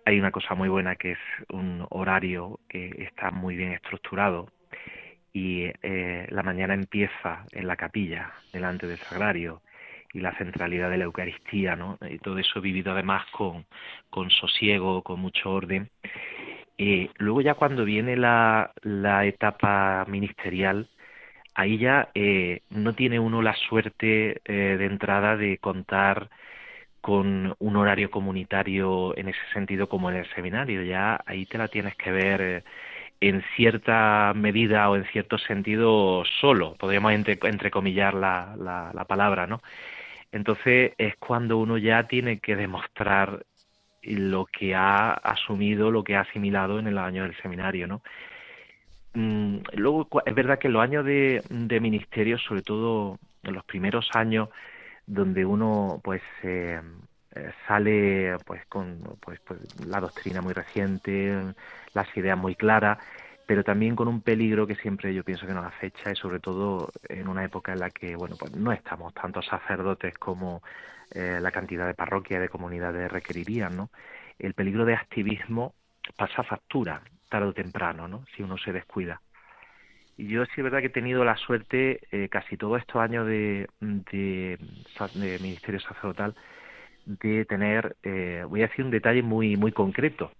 [0.04, 4.48] hay una cosa muy buena que es un horario que está muy bien estructurado
[5.32, 9.62] y eh, la mañana empieza en la capilla, delante del sagrario,
[10.12, 11.98] y la centralidad de la Eucaristía, ¿no?
[12.02, 13.64] Y todo eso vivido además con,
[14.10, 15.88] con sosiego, con mucho orden.
[16.78, 20.88] Eh, luego ya cuando viene la, la etapa ministerial,
[21.54, 26.30] ahí ya eh, no tiene uno la suerte eh, de entrada de contar
[27.00, 30.82] con un horario comunitario en ese sentido como en el seminario.
[30.82, 32.64] Ya ahí te la tienes que ver
[33.22, 39.62] en cierta medida o en cierto sentido solo, podríamos entre, entrecomillar la, la, palabra, ¿no?
[40.32, 43.44] Entonces es cuando uno ya tiene que demostrar
[44.02, 48.02] lo que ha asumido, lo que ha asimilado en el año del seminario, ¿no?
[49.14, 54.08] Mm, luego es verdad que los años de, de ministerio, sobre todo en los primeros
[54.14, 54.48] años,
[55.06, 56.80] donde uno pues eh,
[57.34, 61.54] eh, sale pues con pues, pues, la doctrina muy reciente,
[61.94, 62.98] las ideas muy claras,
[63.46, 66.90] pero también con un peligro que siempre yo pienso que nos acecha y sobre todo
[67.08, 70.62] en una época en la que bueno pues no estamos tantos sacerdotes como
[71.10, 73.90] eh, la cantidad de parroquias de comunidades requerirían, ¿no?
[74.38, 75.74] El peligro de activismo
[76.16, 77.02] pasa factura
[77.32, 78.24] tarde o temprano, ¿no?
[78.36, 79.22] Si uno se descuida.
[80.18, 83.26] Y yo sí es verdad que he tenido la suerte eh, casi todos estos años
[83.26, 83.66] de,
[85.40, 86.34] ministerio sacerdotal
[87.06, 90.30] de tener, eh, voy a decir un detalle muy, muy concreto,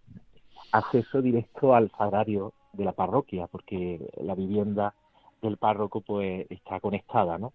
[0.72, 4.94] acceso directo al sagrario de la parroquia, porque la vivienda
[5.40, 7.52] del párroco pues está conectada, ¿no?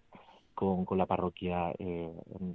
[0.54, 2.12] Con, con la parroquia eh,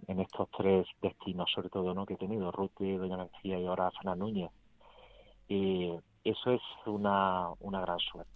[0.07, 2.05] en, estos tres destinos, sobre todo, ¿no?
[2.05, 4.51] Que he tenido, Rute, Doña García y ahora Fernán Núñez.
[5.49, 8.31] Eh, eso es una, una gran suerte.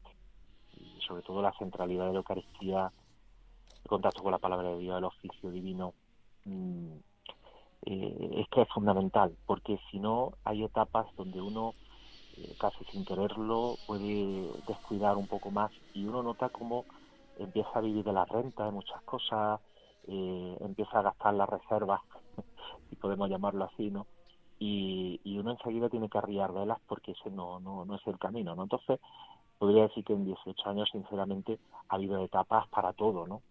[0.78, 2.92] Y sobre todo la centralidad de la Eucaristía,
[3.84, 5.94] el contacto con la palabra de Dios, el oficio divino,
[6.46, 6.94] mm,
[7.86, 11.74] eh, es que es fundamental, porque si no hay etapas donde uno
[12.38, 16.86] eh, casi sin quererlo puede descuidar un poco más y uno nota cómo
[17.40, 19.62] empieza a vivir de la renta de muchas cosas,
[20.08, 22.02] eh, empieza a gastar las reservas,
[22.90, 24.06] si podemos llamarlo así, ¿no?
[24.60, 28.18] Y, y uno enseguida tiene que arriar velas porque ese no, no, no es el
[28.18, 28.64] camino, ¿no?
[28.64, 29.00] Entonces,
[29.60, 33.42] podría decir que en 18 años, sinceramente, ha habido etapas para todo, ¿no?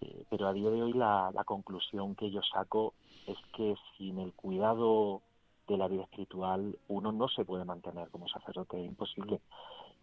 [0.00, 2.94] Eh, pero a día de hoy la, la conclusión que yo saco
[3.26, 5.20] es que sin el cuidado
[5.68, 9.40] de la vida espiritual uno no se puede mantener como sacerdote, es imposible.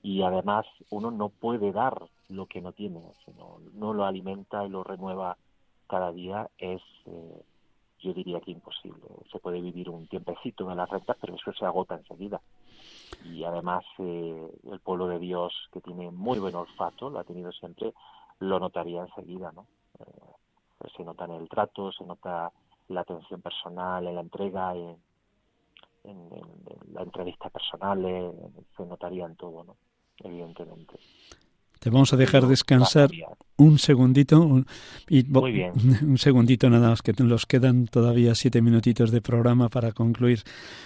[0.02, 4.70] Y además uno no puede dar lo que no tiene, sino no lo alimenta y
[4.70, 5.38] lo renueva
[5.88, 7.42] cada día, es, eh,
[8.00, 9.08] yo diría que imposible.
[9.32, 12.42] Se puede vivir un tiempecito de las rentas, pero eso se agota enseguida.
[13.26, 17.52] Y además eh, el pueblo de Dios, que tiene muy buen olfato, lo ha tenido
[17.52, 17.94] siempre,
[18.40, 19.66] lo notaría enseguida, ¿no?
[20.00, 22.52] Eh, se nota en el trato, se nota
[22.90, 24.98] la atención personal, en la entrega, en,
[26.94, 28.32] la entrevista personal,
[28.78, 29.76] se notaría en todo, ¿no?
[30.20, 30.98] Evidentemente.
[31.80, 33.10] Te vamos a dejar descansar
[33.58, 34.64] un segundito.
[35.10, 35.72] y, Muy bien.
[36.02, 40.44] Un segundito nada más, que nos quedan todavía siete minutitos de programa para concluir.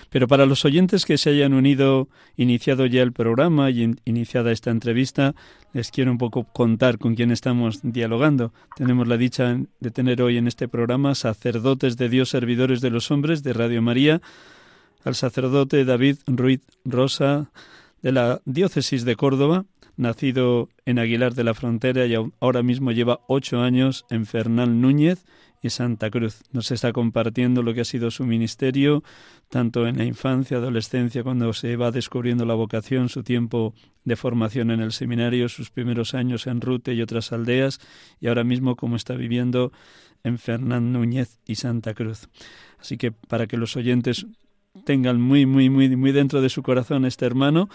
[0.10, 4.72] Pero para los oyentes que se hayan unido, iniciado ya el programa y iniciada esta
[4.72, 5.36] entrevista,
[5.74, 8.54] les quiero un poco contar con quién estamos dialogando.
[8.76, 13.12] Tenemos la dicha de tener hoy en este programa sacerdotes de Dios, servidores de los
[13.12, 14.22] hombres de Radio María,
[15.04, 17.52] al sacerdote David Ruiz Rosa
[18.02, 19.66] de la diócesis de Córdoba,
[20.02, 25.24] nacido en Aguilar de la Frontera y ahora mismo lleva ocho años en Fernán Núñez
[25.62, 26.42] y Santa Cruz.
[26.52, 29.04] Nos está compartiendo lo que ha sido su ministerio,
[29.50, 34.72] tanto en la infancia, adolescencia, cuando se va descubriendo la vocación, su tiempo de formación
[34.72, 37.80] en el seminario, sus primeros años en Rute y otras aldeas,
[38.20, 39.72] y ahora mismo como está viviendo
[40.24, 42.28] en Fernán Núñez y Santa Cruz.
[42.80, 44.26] Así que para que los oyentes
[44.84, 47.70] tengan muy, muy, muy, muy dentro de su corazón este hermano,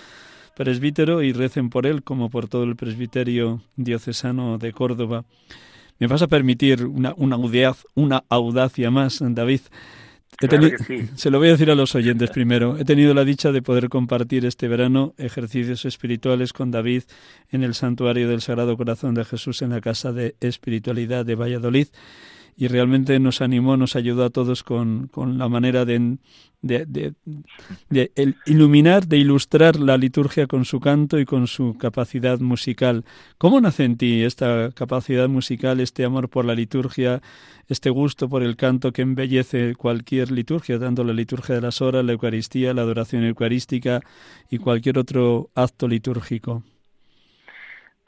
[0.57, 5.26] presbítero y recen por él como por todo el presbiterio diocesano de Córdoba.
[5.98, 7.36] Me vas a permitir una, una,
[7.94, 9.61] una audacia más, David.
[11.14, 12.78] Se lo voy a decir a los oyentes primero.
[12.78, 17.02] He tenido la dicha de poder compartir este verano ejercicios espirituales con David
[17.50, 21.88] en el santuario del Sagrado Corazón de Jesús en la Casa de Espiritualidad de Valladolid
[22.57, 26.18] y realmente nos animó, nos ayudó a todos con, con la manera de,
[26.62, 27.14] de,
[28.46, 33.04] iluminar, de ilustrar la liturgia con su canto y con su capacidad musical.
[33.38, 37.20] ¿Cómo nace en ti esta capacidad musical, este amor por la liturgia,
[37.68, 42.04] este gusto por el canto que embellece cualquier liturgia, tanto la liturgia de las horas,
[42.04, 44.00] la Eucaristía, la adoración eucarística
[44.50, 46.62] y cualquier otro acto litúrgico?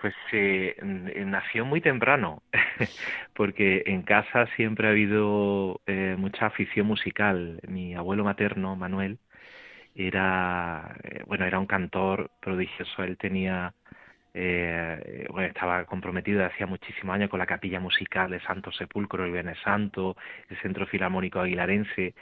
[0.01, 0.77] Pues eh,
[1.27, 2.43] nació muy temprano,
[3.35, 7.61] porque en casa siempre ha habido eh, mucha afición musical.
[7.69, 9.19] Mi abuelo materno, Manuel,
[9.95, 13.03] era, eh, bueno, era un cantor prodigioso.
[13.03, 13.75] Él tenía,
[14.35, 19.33] eh, bueno, estaba comprometido hacía muchísimos años con la capilla musical de Santo Sepulcro, el
[19.33, 20.17] Viernes Santo,
[20.49, 22.15] el Centro Filarmónico Aguilarense,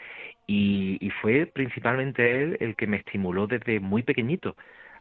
[0.46, 4.56] y, y fue principalmente él el que me estimuló desde muy pequeñito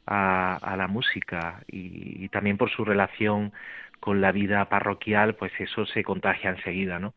[0.08, 3.54] a, la música y, también por su relación
[4.00, 7.14] con la vida parroquial, pues eso se contagia enseguida, ¿no?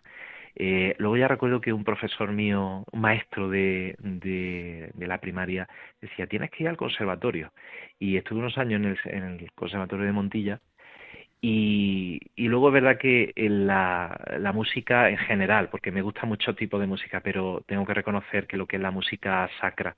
[0.56, 5.68] Eh, luego ya recuerdo que un profesor mío, un maestro de, de, la primaria,
[6.00, 7.52] decía, tienes que ir al conservatorio.
[7.98, 10.60] Y estuve unos años en el, en el conservatorio de Montilla
[11.40, 16.54] y, y, luego es verdad que la, la, música en general, porque me gusta mucho
[16.56, 19.94] tipo de música, pero tengo que reconocer que lo que es la música sacra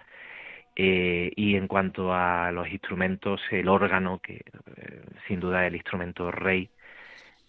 [0.77, 4.45] eh, y en cuanto a los instrumentos, el órgano, que
[4.77, 6.71] eh, sin duda es el instrumento rey,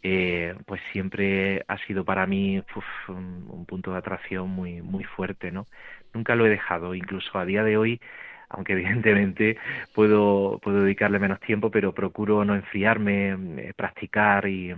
[0.04, 2.62] eh, pues siempre ha sido para mí
[3.08, 5.68] un, punto de atracción muy, muy fuerte, ¿no?
[6.14, 8.02] Nunca lo he dejado, incluso a día de hoy,
[8.50, 8.74] aunque
[9.14, 9.58] evidentemente
[9.94, 14.76] puedo, puedo dedicarle menos tiempo, pero procuro no enfriarme, practicar y,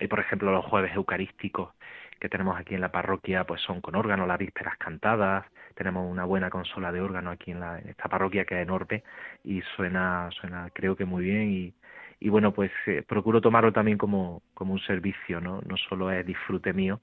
[0.00, 1.70] y, por ejemplo, los jueves eucarísticos
[2.20, 6.24] que tenemos aquí en la parroquia, pues son con órgano, las vísperas cantadas, tenemos una
[6.24, 9.02] buena consola de órgano aquí en, la, en esta parroquia que es enorme
[9.44, 11.74] y suena, suena creo que muy bien y,
[12.20, 15.60] y bueno, pues eh, procuro tomarlo también como, como un servicio, ¿no?
[15.66, 17.00] No solo es disfrute mío,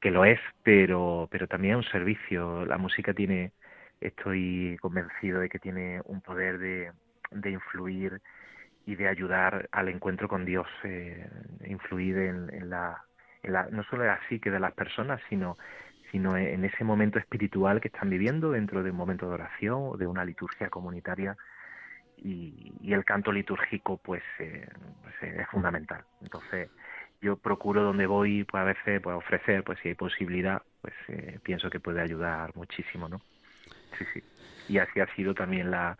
[0.00, 2.64] que lo es, pero, pero también es un servicio.
[2.66, 3.52] La música tiene,
[4.00, 6.92] estoy convencido de que tiene un poder de,
[7.30, 8.20] de influir
[8.86, 11.28] y de ayudar al encuentro con Dios, eh,
[11.66, 13.04] influir en, en, la,
[13.46, 15.56] la, no solo así que de las personas, sino
[16.10, 19.96] sino en ese momento espiritual que están viviendo dentro de un momento de oración o
[19.96, 21.36] de una liturgia comunitaria
[22.16, 24.68] y, el canto litúrgico pues, eh,
[25.02, 26.04] pues eh, es fundamental.
[26.22, 26.70] Entonces
[27.20, 31.38] yo procuro donde voy pues a veces pues ofrecer pues si hay posibilidad pues eh,
[31.42, 33.20] pienso que puede ayudar muchísimo, ¿no?
[33.98, 34.22] Sí, sí.
[34.68, 35.96] Y así ha sido también la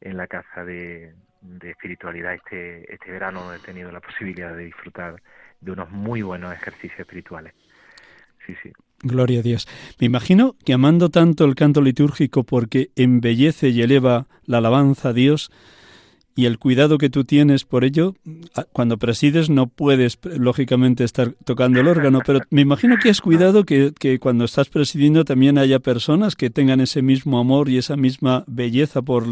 [0.00, 5.22] en la casa de, de espiritualidad este este verano he tenido la posibilidad de disfrutar
[5.60, 7.54] de unos muy buenos ejercicios espirituales.
[8.46, 8.72] Sí, sí.
[9.02, 9.66] Gloria a Dios.
[9.98, 15.12] Me imagino que amando tanto el canto litúrgico porque embellece y eleva la alabanza a
[15.12, 15.50] Dios
[16.36, 18.14] y el cuidado que tú tienes por ello,
[18.72, 23.64] cuando presides no puedes, lógicamente, estar tocando el órgano, pero me imagino que has cuidado
[23.64, 27.96] que, que cuando estás presidiendo también haya personas que tengan ese mismo amor y esa
[27.96, 29.24] misma belleza por,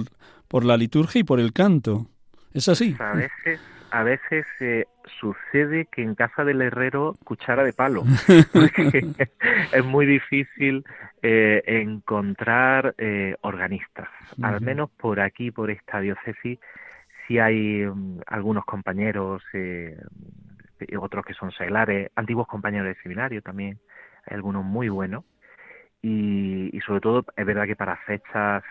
[0.48, 2.06] por la liturgia y por el canto.
[2.52, 2.96] ¿Es así?
[2.98, 4.86] A veces, a veces eh,
[5.20, 8.04] sucede que en casa del herrero cuchara de palo.
[9.72, 10.84] es muy difícil
[11.22, 14.08] eh, encontrar eh, organistas.
[14.42, 16.58] Al menos por aquí, por esta diócesis,
[17.26, 19.42] sí hay mm, algunos compañeros,
[20.98, 23.78] otros que son seglares, antiguos compañeros de seminario también,
[24.26, 25.24] hay algunos muy buenos.
[26.00, 28.62] Y, y, sobre todo es verdad que para fechas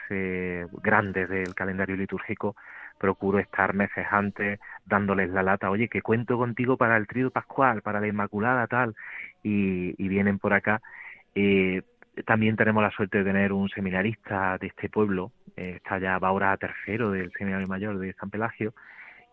[0.82, 2.55] grandes del calendario litúrgico
[2.97, 7.82] procuro estar meses antes dándoles la lata, oye, que cuento contigo para el trío pascual,
[7.82, 8.95] para la Inmaculada, tal,
[9.43, 10.82] y, vienen por acá.
[11.36, 11.84] Eh,
[12.25, 16.30] también tenemos la suerte de tener un seminarista de este pueblo, eh, está ya va
[16.30, 18.73] ahora a tercero del seminario mayor de San Pelagio,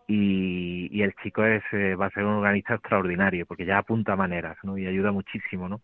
[0.07, 4.15] y, y el chico es eh, va a ser un organista extraordinario, porque ya apunta
[4.15, 4.77] maneras, ¿no?
[4.77, 5.81] Y ayuda muchísimo, ¿no?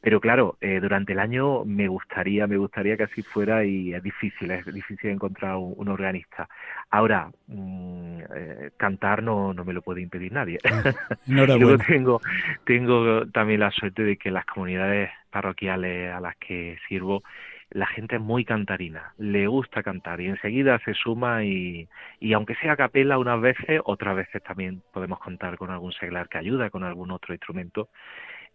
[0.00, 4.02] Pero claro, eh, durante el año me gustaría, me gustaría que así fuera y es
[4.02, 6.48] difícil, es difícil encontrar un, organista.
[6.90, 10.58] Ahora, mm, eh, cantar no, no me lo puede impedir nadie.
[11.26, 12.20] Luego tengo,
[12.64, 17.24] tengo también la suerte de que las comunidades parroquiales a las que sirvo,
[17.70, 21.86] la gente es muy cantarina, le gusta cantar y enseguida se suma y,
[22.18, 26.28] y aunque sea a capela unas veces, otras veces también podemos contar con algún seglar
[26.28, 27.88] que ayuda, con algún otro instrumento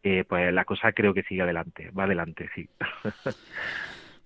[0.03, 2.67] eh, pues la cosa creo que sigue adelante, va adelante, sí.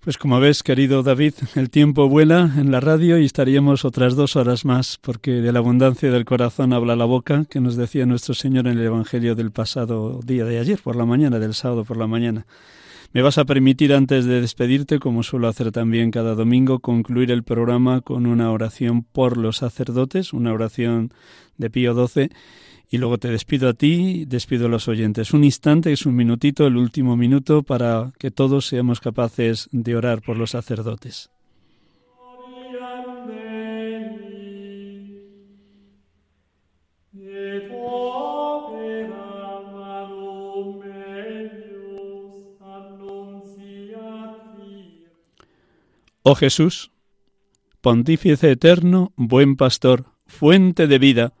[0.00, 4.36] Pues como ves, querido David, el tiempo vuela en la radio y estaríamos otras dos
[4.36, 8.32] horas más, porque de la abundancia del corazón habla la boca, que nos decía nuestro
[8.32, 11.96] Señor en el Evangelio del pasado día de ayer, por la mañana, del sábado por
[11.96, 12.46] la mañana.
[13.12, 17.42] Me vas a permitir, antes de despedirte, como suelo hacer también cada domingo, concluir el
[17.42, 21.12] programa con una oración por los sacerdotes, una oración
[21.56, 22.30] de Pío XII
[22.90, 25.32] y luego te despido a ti, despido a los oyentes.
[25.32, 30.22] Un instante, es un minutito, el último minuto, para que todos seamos capaces de orar
[30.22, 31.30] por los sacerdotes.
[46.30, 46.90] Oh Jesús,
[47.80, 51.32] pontífice eterno, buen pastor, fuente de vida,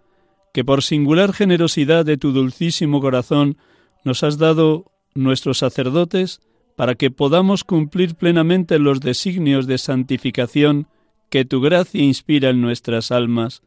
[0.52, 3.58] que por singular generosidad de tu dulcísimo corazón
[4.04, 6.40] nos has dado nuestros sacerdotes
[6.76, 10.86] para que podamos cumplir plenamente los designios de santificación
[11.30, 13.62] que tu gracia inspira en nuestras almas.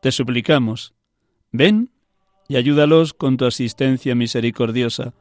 [0.00, 0.94] Te suplicamos,
[1.52, 1.90] ven
[2.48, 5.14] y ayúdalos con tu asistencia misericordiosa.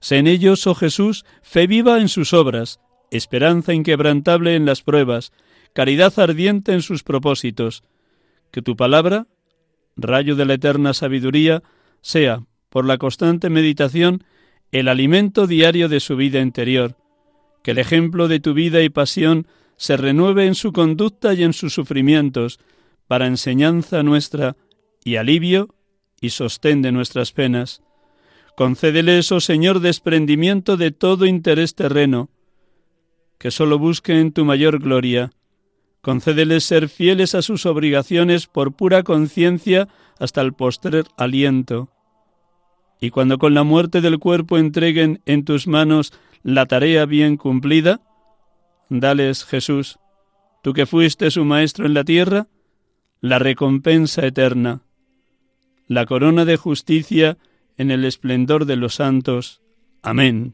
[0.00, 2.80] Sé en ellos, oh Jesús, fe viva en sus obras,
[3.10, 5.32] esperanza inquebrantable en las pruebas,
[5.72, 7.84] caridad ardiente en sus propósitos.
[8.50, 9.26] Que tu palabra
[9.96, 11.62] rayo de la eterna sabiduría,
[12.00, 14.24] sea, por la constante meditación,
[14.72, 16.96] el alimento diario de su vida interior,
[17.62, 21.52] que el ejemplo de tu vida y pasión se renueve en su conducta y en
[21.52, 22.58] sus sufrimientos,
[23.06, 24.56] para enseñanza nuestra
[25.04, 25.74] y alivio
[26.20, 27.82] y sostén de nuestras penas.
[28.56, 32.30] Concédeles, oh Señor, desprendimiento de todo interés terreno,
[33.38, 35.32] que sólo busque en tu mayor gloria,
[36.04, 39.88] Concédeles ser fieles a sus obligaciones por pura conciencia
[40.18, 41.88] hasta el postrer aliento.
[43.00, 48.02] Y cuando con la muerte del cuerpo entreguen en tus manos la tarea bien cumplida,
[48.90, 49.98] dales, Jesús,
[50.62, 52.48] tú que fuiste su maestro en la tierra,
[53.22, 54.82] la recompensa eterna,
[55.86, 57.38] la corona de justicia
[57.78, 59.62] en el esplendor de los santos.
[60.02, 60.52] Amén.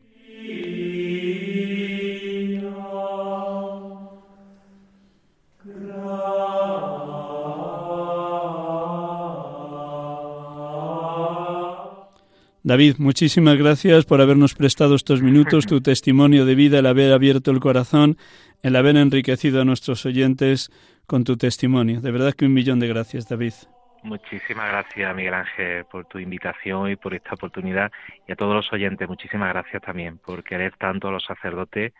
[12.63, 17.51] David, muchísimas gracias por habernos prestado estos minutos, tu testimonio de vida, el haber abierto
[17.51, 18.19] el corazón,
[18.63, 20.71] el haber enriquecido a nuestros oyentes
[21.07, 22.03] con tu testimonio.
[22.03, 23.55] De verdad que un millón de gracias, David.
[24.03, 27.91] Muchísimas gracias, Miguel Ángel, por tu invitación y por esta oportunidad.
[28.29, 31.95] Y a todos los oyentes, muchísimas gracias también por querer tanto a los sacerdotes,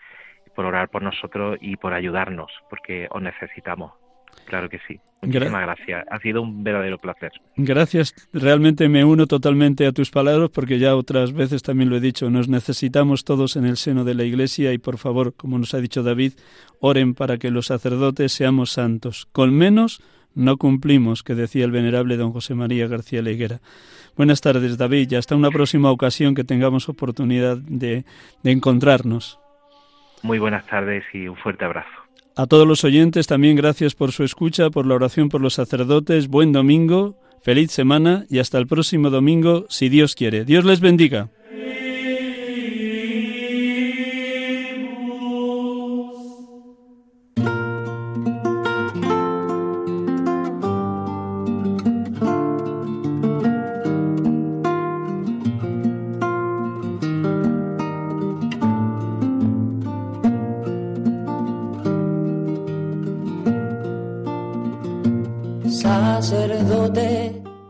[0.55, 3.93] por orar por nosotros y por ayudarnos, porque os necesitamos.
[4.51, 4.99] Claro que sí.
[5.23, 6.05] Muchísimas gracias.
[6.11, 7.31] Ha sido un verdadero placer.
[7.57, 8.17] Gracias.
[8.33, 12.31] Realmente me uno totalmente a tus palabras porque ya otras veces también lo he dicho.
[12.31, 15.79] Nos necesitamos todos en el seno de la Iglesia y por favor, como nos ha
[15.79, 16.33] dicho David,
[16.81, 19.29] oren para que los sacerdotes seamos santos.
[19.31, 20.03] Con menos
[20.35, 23.61] no cumplimos, que decía el venerable don José María García Leguera.
[24.17, 28.05] Buenas tardes, David, y hasta una próxima ocasión que tengamos oportunidad de,
[28.43, 29.39] de encontrarnos.
[30.25, 32.00] Muy buenas tardes y un fuerte abrazo.
[32.41, 36.29] A todos los oyentes también gracias por su escucha, por la oración por los sacerdotes.
[36.29, 40.47] Buen domingo, feliz semana y hasta el próximo domingo, si Dios quiere.
[40.47, 41.29] Dios les bendiga.